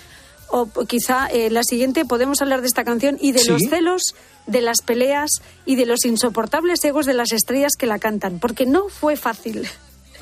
[0.49, 3.49] o quizá eh, la siguiente, podemos hablar de esta canción y de Sí.
[3.49, 4.01] los celos
[4.47, 5.29] de las peleas
[5.65, 9.67] y de los insoportables egos de las estrellas que la cantan, porque no fue fácil.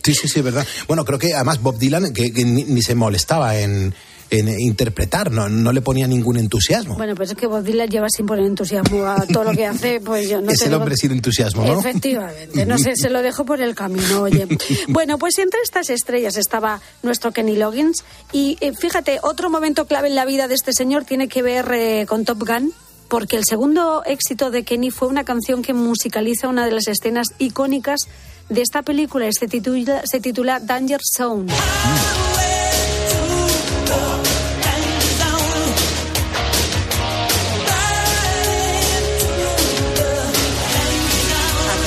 [0.03, 0.65] Sí, sí, sí, es verdad.
[0.87, 3.93] Bueno, creo que además Bob Dylan, que, que ni, ni se molestaba en,
[4.39, 6.95] en interpretar, no, no le ponía ningún entusiasmo.
[6.95, 9.99] Bueno, pues es que Bob Dylan lleva sin poner entusiasmo a todo lo que hace,
[10.01, 11.79] pues yo no es el lo- hombre sin entusiasmo, ¿no?
[11.79, 14.47] Efectivamente, no sé, se lo dejo por el camino, oye.
[14.89, 20.07] Bueno, pues entre estas estrellas estaba nuestro Kenny Loggins y eh, fíjate, otro momento clave
[20.09, 22.73] en la vida de este señor tiene que ver eh, con Top Gun.
[23.09, 27.27] porque el segundo éxito de Kenny fue una canción que musicaliza una de las escenas
[27.37, 28.07] icónicas
[28.49, 29.27] de esta película.
[29.31, 31.51] Se titula, se titula Danger Zone.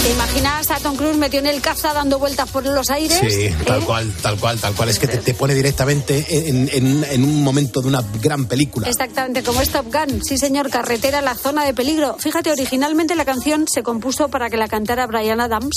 [0.03, 3.19] ¿Te imaginas a Tom Cruise metido en el caza dando vueltas por los aires?
[3.21, 3.85] Sí, tal ¿Eh?
[3.85, 4.89] cual, tal cual, tal cual.
[4.89, 8.89] Es que te, te pone directamente en, en- en un momento de una gran película.
[8.89, 10.23] Exactamente, como es Top Gun.
[10.23, 12.17] Sí, señor, carretera, la zona de peligro.
[12.21, 15.75] Fíjate, originalmente la canción se compuso para que la cantara Brian Adams,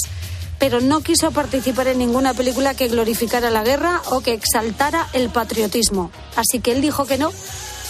[0.59, 5.29] pero no quiso participar en ninguna película que glorificara la guerra o que exaltara el
[5.29, 6.11] patriotismo.
[6.35, 7.31] Así que él dijo que no.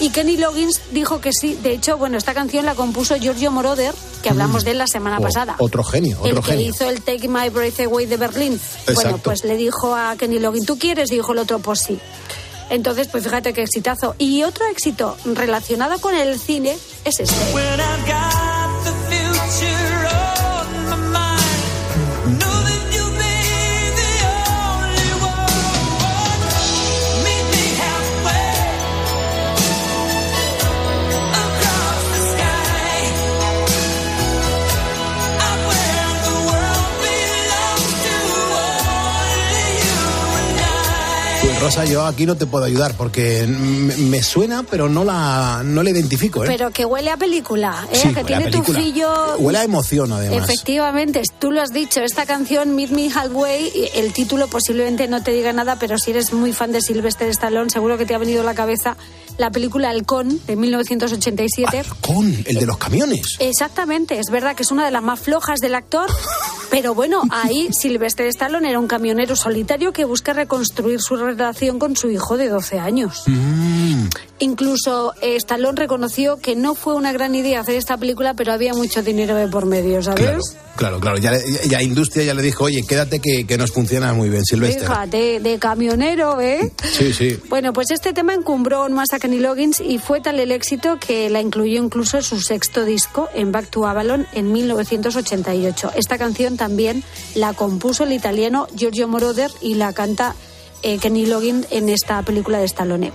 [0.02, 1.56] Y Kenny Loggins dijo que sí.
[1.62, 3.94] De hecho, bueno, esta canción la compuso Giorgio Moroder,
[4.24, 5.56] que hablamos de él la semana O- pasada.
[5.60, 6.70] Otro genio, otro el que genio.
[6.70, 8.62] hizo el Take My Breath Away de Berlín.
[8.94, 11.10] Bueno, pues le dijo a Kenny Loggins, ¿tú quieres?
[11.10, 12.00] Dijo el otro, pues sí.
[12.70, 14.16] Entonces, pues fíjate qué exitazo.
[14.20, 17.36] Y otro éxito relacionado con el cine es este.
[41.70, 45.92] Rosa, yo aquí no te puedo ayudar porque me, suena, pero no la, no la
[45.92, 46.44] identifico.
[46.44, 46.48] ¿eh?
[46.48, 47.96] Pero que huele a película, ¿eh?
[47.96, 48.80] Sí, que huele a tiene película.
[48.80, 49.38] tufillo.
[49.38, 50.50] Huele a emoción, además.
[50.50, 55.30] Efectivamente, tú lo has dicho, esta canción Meet Me Halfway, el título posiblemente no te
[55.30, 58.42] diga nada, pero si eres muy fan de Sylvester Stallone, seguro que te ha venido
[58.42, 58.98] a la cabeza
[59.38, 61.84] la película Halcón de 1987.
[62.02, 63.38] Con el de los camiones.
[63.38, 66.10] Exactamente, es verdad que es una de las más flojas del actor,
[66.72, 71.96] pero bueno, ahí Sylvester Stallone era un camionero solitario que busca reconstruir su relación con
[71.96, 73.24] su hijo de 12 años.
[74.40, 78.74] Incluso eh, Stallone reconoció que no fue una gran idea hacer esta película, pero había
[78.74, 80.22] mucho dinero de por medio, ¿sabes?
[80.22, 80.42] Claro,
[80.78, 81.18] claro, claro.
[81.18, 81.34] Ya,
[81.68, 84.88] ya industria ya le dijo, oye, quédate que, que nos funciona muy bien, Silvestre.
[84.88, 86.72] Fíjate, de camionero, ¿eh?
[86.94, 87.38] Sí, sí.
[87.50, 90.98] Bueno, pues este tema encumbró aún más a Kenny Loggins y fue tal el éxito
[91.06, 95.92] que la incluyó incluso en su sexto disco, en Back to Avalon, en 1988.
[95.96, 97.04] Esta canción también
[97.36, 100.36] la compuso el italiano Giorgio Moroder y la canta
[100.84, 103.12] eh, Kenny Loggins en esta película de Stallone.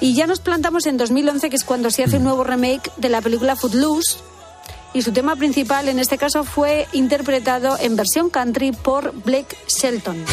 [0.00, 3.08] Y ya nos plantamos en 2011, que es cuando se hace un nuevo remake de
[3.08, 4.18] la película Footloose.
[4.92, 10.24] Y su tema principal en este caso fue interpretado en versión country por Blake Shelton.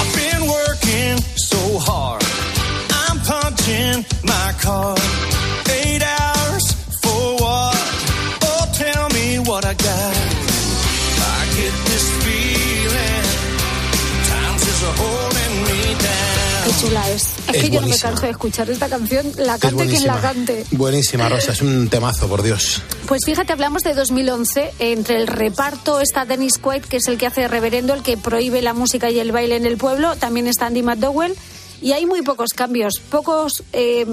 [16.80, 17.24] Chula es.
[17.50, 20.20] Es, Es que yo no me canso de escuchar esta canción, la cante quien la
[20.22, 20.66] cante.
[20.72, 21.52] Buenísima, Rosa.
[21.52, 22.82] Es un temazo, por Dios.
[23.08, 24.74] Pues fíjate, hablamos de 2011.
[24.80, 28.18] Entre el reparto está Dennis Quaid, que es el que hace de reverendo, el que
[28.18, 30.16] prohíbe la música y el baile en el pueblo.
[30.16, 31.36] También está Andy McDowell.
[31.80, 33.00] Y hay muy pocos cambios.
[33.12, 33.64] Pocos.
[33.74, 34.06] eh,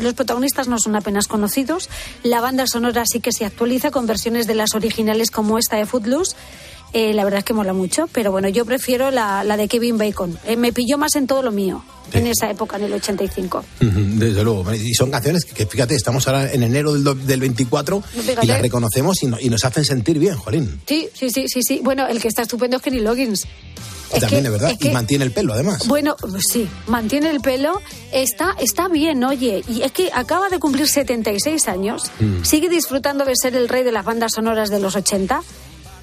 [0.00, 1.88] los protagonistas no son apenas conocidos.
[2.22, 5.86] La banda sonora sí que se actualiza con versiones de las originales como esta de
[5.86, 6.36] Footloose.
[6.92, 9.98] Eh, la verdad es que mola mucho, pero bueno, yo prefiero la, la de Kevin
[9.98, 10.38] Bacon.
[10.46, 13.58] Eh, me pilló más en todo lo mío, en esa época, en el 85.
[13.82, 14.72] Ujú, Desde luego.
[14.74, 18.40] Y son canciones que, que, fíjate, estamos ahora en enero del, do- del 24 Fíjate.
[18.42, 20.80] y las reconocemos y, no- y nos hacen sentir bien, Jolín.
[20.86, 21.80] Sí, sí, sí, sí, sí.
[21.84, 23.46] Bueno, el que está estupendo es Kenny Loggins.
[24.10, 24.70] Es También, que- de verdad.
[24.70, 25.86] es que- Y mantiene el pelo, además.
[25.86, 30.58] Bueno, pues sí, mantiene el pelo, está, está bien, oye, y es que acaba de
[30.58, 32.42] cumplir 76 años, Mm.
[32.44, 35.42] sigue disfrutando de ser el rey de las bandas sonoras de los 80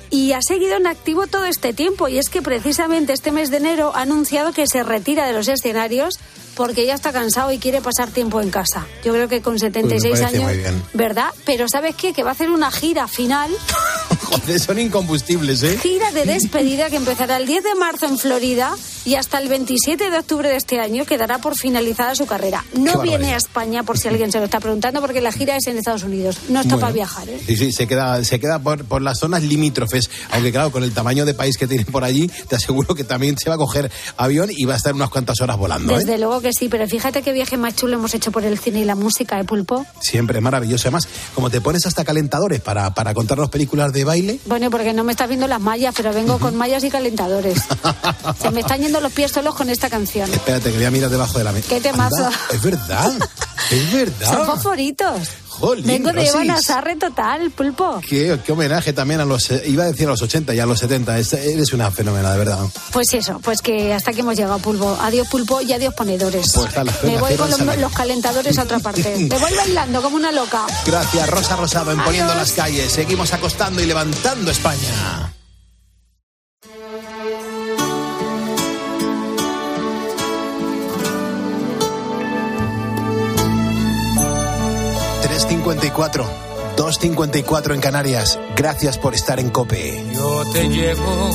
[0.09, 3.57] y ha seguido en activo todo este tiempo y es que precisamente este mes de
[3.57, 6.19] enero ha anunciado que se retira de los escenarios
[6.55, 8.85] porque ya está cansado y quiere pasar tiempo en casa.
[9.03, 10.51] Yo creo que con 76 Pues años.
[10.93, 11.29] ¿verdad?
[11.45, 12.13] Pero ¿sabes qué?
[12.13, 13.51] Que va a hacer una gira final
[14.25, 15.77] Joder, son incombustibles, ¿eh?
[15.81, 18.75] gira de despedida que empezará el 10 de marzo en Florida
[19.05, 22.65] y hasta el 27 de octubre de este año quedará por finalizada su carrera.
[22.73, 25.67] No viene a España, por si alguien se lo está preguntando, porque la gira es
[25.67, 26.37] en Estados Unidos.
[26.49, 26.79] No está Bueno.
[26.81, 27.39] para viajar, ¿eh?
[27.45, 30.09] Sí, sí, se queda, se queda por, por las zonas limítrofes.
[30.31, 33.37] Aunque claro, con el tamaño de país que tiene por allí, te aseguro que también
[33.37, 35.93] se va a coger avión y va a estar unas cuantas horas volando.
[35.93, 35.99] ¿eh?
[35.99, 38.79] Desde luego que sí, pero fíjate qué viaje más chulo hemos hecho por el cine
[38.79, 39.85] y la música, ¿eh, Pulpo?
[40.01, 40.83] Siempre maravilloso.
[40.87, 45.03] Además, como te pones hasta calentadores para, para contarnos películas de baile, Bueno, porque no
[45.03, 47.59] me estás viendo las mallas, pero vengo con mallas y calentadores.
[48.41, 50.31] Se me están yendo los pies solos con esta canción.
[50.31, 51.67] espérate que voy a mirar debajo de la mesa.
[51.69, 52.25] Qué temazo.
[52.25, 53.11] Anda, Es verdad,
[53.71, 54.45] es Son verdad.
[54.45, 55.19] fosforitos.
[55.59, 56.35] Jolín, Vengo de Rosis.
[56.49, 58.01] Eva Sarre total, pulpo.
[58.07, 60.65] Qué, qué homenaje también a los, eh, iba a decir a los 80 y a
[60.65, 61.17] los 70.
[61.17, 62.59] Es- Eres una fenómena, de verdad.
[62.91, 64.97] Pues eso, pues que hasta aquí hemos llegado, pulpo.
[65.01, 66.51] Adiós, pulpo, y adiós, ponedores.
[66.53, 66.69] Pues
[67.03, 69.15] Me voy con los, calentadores a otra parte.
[69.29, 70.65] Me voy bailando como una loca.
[70.85, 72.91] Gracias, Rosa Rosado, en Poniendo las calles.
[72.91, 75.24] Seguimos acostando y levantando España.
[85.49, 86.25] ...3.54...
[86.77, 88.39] ...2.54 en Canarias...
[88.55, 90.11] ...gracias por estar en COPE...
[90.13, 91.29] Yo te llevo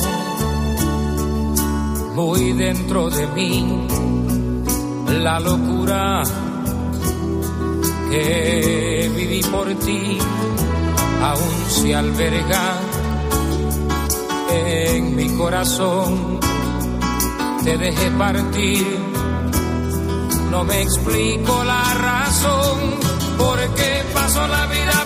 [2.15, 3.87] muy dentro de mí.
[5.07, 6.23] La locura
[8.09, 10.17] que viví por ti
[11.21, 12.77] aún se alberga
[14.49, 16.39] en mi corazón.
[17.63, 18.85] Te dejé partir,
[20.49, 22.79] no me explico la razón
[23.37, 23.90] por qué
[24.33, 25.00] paso la vida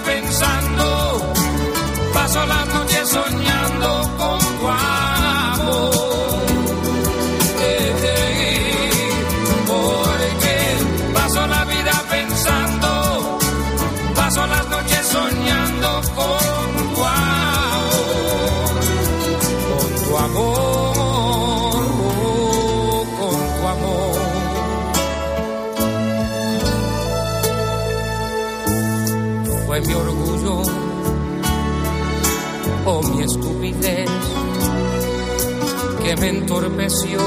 [36.20, 37.20] me entorpeció.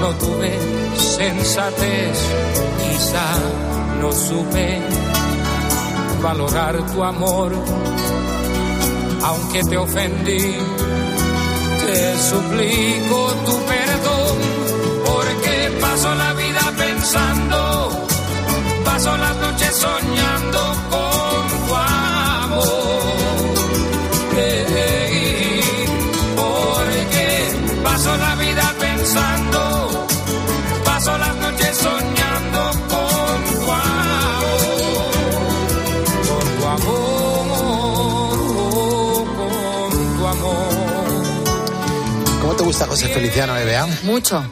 [0.00, 0.52] No tuve
[0.96, 2.18] sensatez,
[2.82, 3.26] quizá
[4.00, 4.80] no supe
[6.22, 7.52] valorar tu amor,
[9.24, 10.56] aunque te ofendí.
[11.86, 14.36] Te suplico tu perdón,
[15.04, 18.06] porque paso la vida pensando,
[18.84, 20.15] paso las noches soñando
[42.96, 43.86] José Feliciano, Bebea?
[44.04, 44.42] Mucho.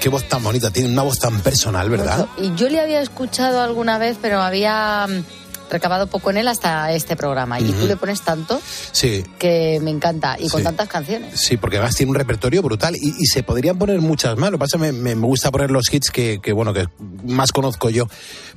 [0.00, 2.26] Qué voz tan bonita, tiene una voz tan personal, ¿verdad?
[2.36, 6.90] Y yo le había escuchado alguna vez, pero había mm, recabado poco en él hasta
[6.90, 7.60] este programa.
[7.60, 10.34] Y tú le pones tanto Sí, que me encanta.
[10.36, 10.64] Y con Sí.
[10.64, 11.40] tantas canciones.
[11.40, 14.50] Sí, porque además tiene un repertorio brutal y, y se podrían poner muchas más.
[14.50, 16.88] Lo que pasa es que me, me gusta poner los hits que, que, bueno, que
[17.24, 18.08] más conozco yo.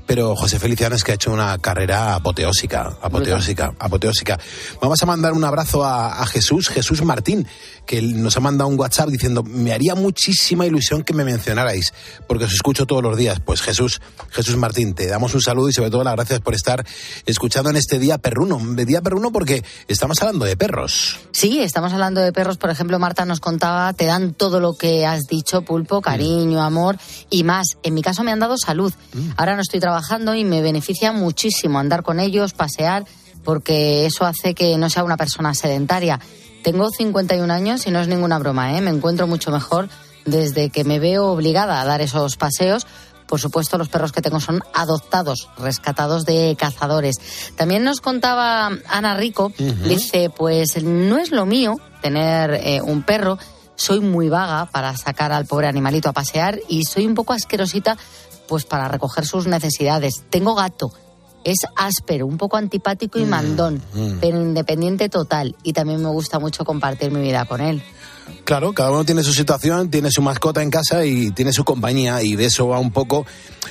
[0.05, 4.39] Pero José Feliciano es que ha hecho una carrera apoteósica, apoteósica, apoteósica.
[4.79, 7.47] Vamos a mandar un abrazo a, a Jesús, Jesús Martín,
[7.87, 11.93] que nos ha mandado un WhatsApp diciendo, me haría muchísima ilusión que me mencionarais,
[12.27, 13.39] porque os escucho todos los días.
[13.39, 13.99] Pues Jesús,
[14.29, 16.85] Jesús Martín, te damos un saludo y sobre todo las gracias por estar
[17.25, 18.59] escuchando en este día perruno.
[18.85, 21.19] Día perruno porque estamos hablando de perros.
[21.31, 22.57] Sí, estamos hablando de perros.
[22.57, 26.97] Por ejemplo, Marta nos contaba, te dan todo lo que has dicho, pulpo, cariño, amor
[27.31, 27.77] y más.
[27.81, 28.93] En mi caso me han dado salud.
[29.37, 29.94] Ahora no estoy trabajando
[30.35, 33.05] y me beneficia muchísimo andar con ellos, pasear,
[33.43, 36.19] porque eso hace que no sea una persona sedentaria.
[36.63, 38.81] Tengo 51 años y no es ninguna broma, ¿eh?
[38.81, 39.87] Me encuentro mucho mejor
[40.25, 42.87] desde que me veo obligada a dar esos paseos.
[43.27, 47.15] Por supuesto, los perros que tengo son adoptados, rescatados de cazadores.
[47.55, 49.51] También nos contaba Ana Rico,
[49.87, 53.39] dice, pues no es lo mío tener eh, un perro,
[53.75, 57.97] soy muy vaga para sacar al pobre animalito a pasear y soy un poco asquerosita
[58.47, 60.23] pues para recoger sus necesidades.
[60.29, 60.91] Tengo gato,
[61.43, 64.17] es áspero, un poco antipático y mandón, mm.
[64.19, 67.83] pero independiente total y también me gusta mucho compartir mi vida con él.
[68.43, 72.21] Claro, cada uno tiene su situación, tiene su mascota en casa y tiene su compañía
[72.21, 73.25] y de eso va un poco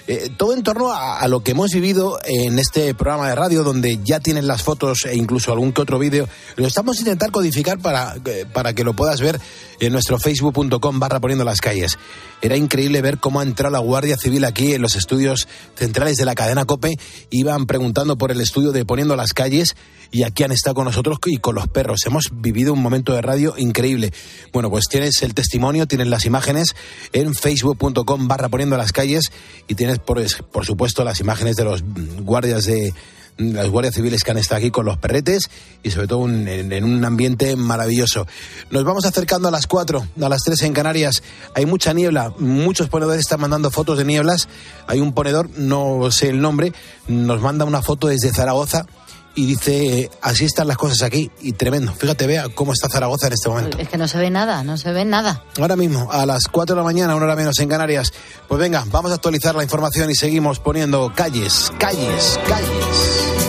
[0.07, 4.01] eh, todo en torno a, lo que hemos vivido en este programa de radio donde
[4.05, 6.29] ya tienen las fotos e incluso algún que otro vídeo.
[6.57, 9.41] Lo estamos a intentar codificar para, eh, para que lo puedas ver
[9.81, 11.97] en nuestro facebook.com barra poniendo las calles.
[12.43, 16.27] Era increíble ver cómo ha entrado la Guardia Civil aquí en los estudios centrales de
[16.27, 16.99] la cadena COPE.
[17.31, 19.75] Iban preguntando por el estudio de poniendo las calles
[20.11, 22.01] y aquí han estado con nosotros y con los perros.
[22.07, 24.13] Hemos vivido un momento de radio increíble.
[24.53, 26.75] Bueno, pues tienes el testimonio, tienes las imágenes
[27.13, 29.33] en facebook.com barra poniendo las calles
[29.69, 31.83] y tienes por, por supuesto las imágenes de los
[32.21, 32.93] guardias de
[33.37, 35.51] las guardias civiles que han estado aquí con los perretes
[35.83, 38.27] y sobre todo en, en un ambiente maravilloso.
[38.71, 41.23] Nos vamos acercando a las 4, a las 3 en Canarias.
[41.55, 44.49] Hay mucha niebla, muchos ponedores están mandando fotos de nieblas.
[44.87, 46.73] Hay un ponedor, no sé el nombre,
[47.09, 48.87] nos manda una foto desde Zaragoza
[49.35, 51.93] y dice, así están las cosas aquí y tremendo.
[51.93, 53.79] Fíjate, vea cómo está Zaragoza en este momento.
[53.79, 55.45] Es que no se ve nada, no se ve nada.
[55.59, 58.13] Ahora mismo, a las 4 de la mañana, una hora menos en Canarias.
[58.49, 63.44] Pues venga, vamos a actualizar la información y seguimos poniendo calles, calles, calles.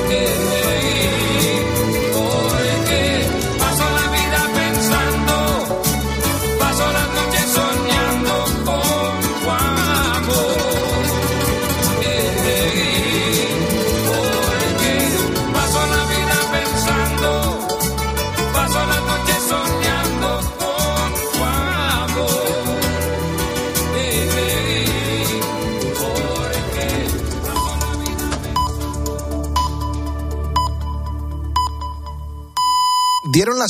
[33.35, 33.63] Dieron las